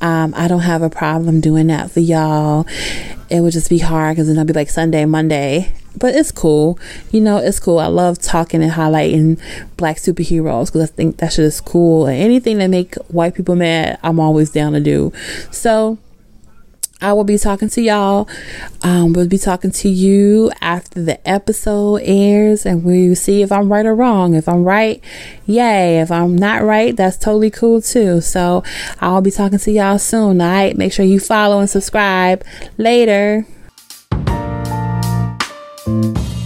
Um, 0.02 0.34
I 0.36 0.47
don't 0.47 0.62
have 0.62 0.82
a 0.82 0.89
problem 0.89 1.41
doing 1.41 1.67
that 1.67 1.91
for 1.91 2.00
y'all. 2.00 2.65
It 3.30 3.41
would 3.41 3.54
just 3.54 3.69
be 3.69 3.80
hard 3.80 4.15
because 4.15 4.28
then 4.28 4.39
I'll 4.39 4.45
be 4.45 4.54
like 4.54 4.69
Sunday, 4.69 5.06
Monday 5.06 5.73
but 5.97 6.15
it's 6.15 6.31
cool. 6.31 6.79
You 7.12 7.21
know, 7.21 7.38
it's 7.38 7.60
cool. 7.60 7.79
I 7.79 7.88
love 7.88 8.19
talking 8.19 8.62
and 8.62 8.71
highlighting 8.71 9.39
black 9.77 9.97
superheroes 9.97 10.67
because 10.67 10.89
I 10.89 10.93
think 10.93 11.17
that 11.17 11.33
shit 11.33 11.45
is 11.45 11.62
cool. 11.62 12.07
And 12.07 12.21
anything 12.21 12.57
that 12.60 12.67
make 12.67 12.95
white 13.10 13.36
people 13.36 13.55
mad, 13.55 13.99
I'm 14.03 14.19
always 14.19 14.49
down 14.49 14.73
to 14.73 14.79
do. 14.79 15.12
So 15.51 15.97
I 16.99 17.13
will 17.13 17.23
be 17.23 17.38
talking 17.38 17.69
to 17.69 17.81
y'all. 17.81 18.27
Um, 18.81 19.13
we'll 19.13 19.27
be 19.27 19.38
talking 19.38 19.69
to 19.69 19.89
you 19.89 20.51
after 20.62 21.03
the 21.03 21.27
episode 21.29 21.97
airs, 21.97 22.65
and 22.65 22.83
we'll 22.83 23.15
see 23.15 23.43
if 23.43 23.51
I'm 23.51 23.71
right 23.71 23.86
or 23.86 23.93
wrong. 23.93 24.33
If 24.33 24.49
I'm 24.49 24.63
right, 24.63 25.03
yay. 25.45 25.99
If 25.99 26.12
I'm 26.12 26.36
not 26.36 26.63
right, 26.63 26.95
that's 26.95 27.17
totally 27.17 27.51
cool 27.51 27.81
too. 27.81 28.19
So 28.21 28.63
I'll 28.99 29.21
be 29.21 29.29
talking 29.29 29.60
to 29.60 29.71
y'all 29.71 29.99
soon. 29.99 30.41
All 30.41 30.47
right, 30.47 30.75
make 30.75 30.91
sure 30.91 31.05
you 31.05 31.19
follow 31.19 31.60
and 31.60 31.69
subscribe. 31.69 32.43
Later. 32.77 33.45
Thank 35.88 36.17
you 36.17 36.37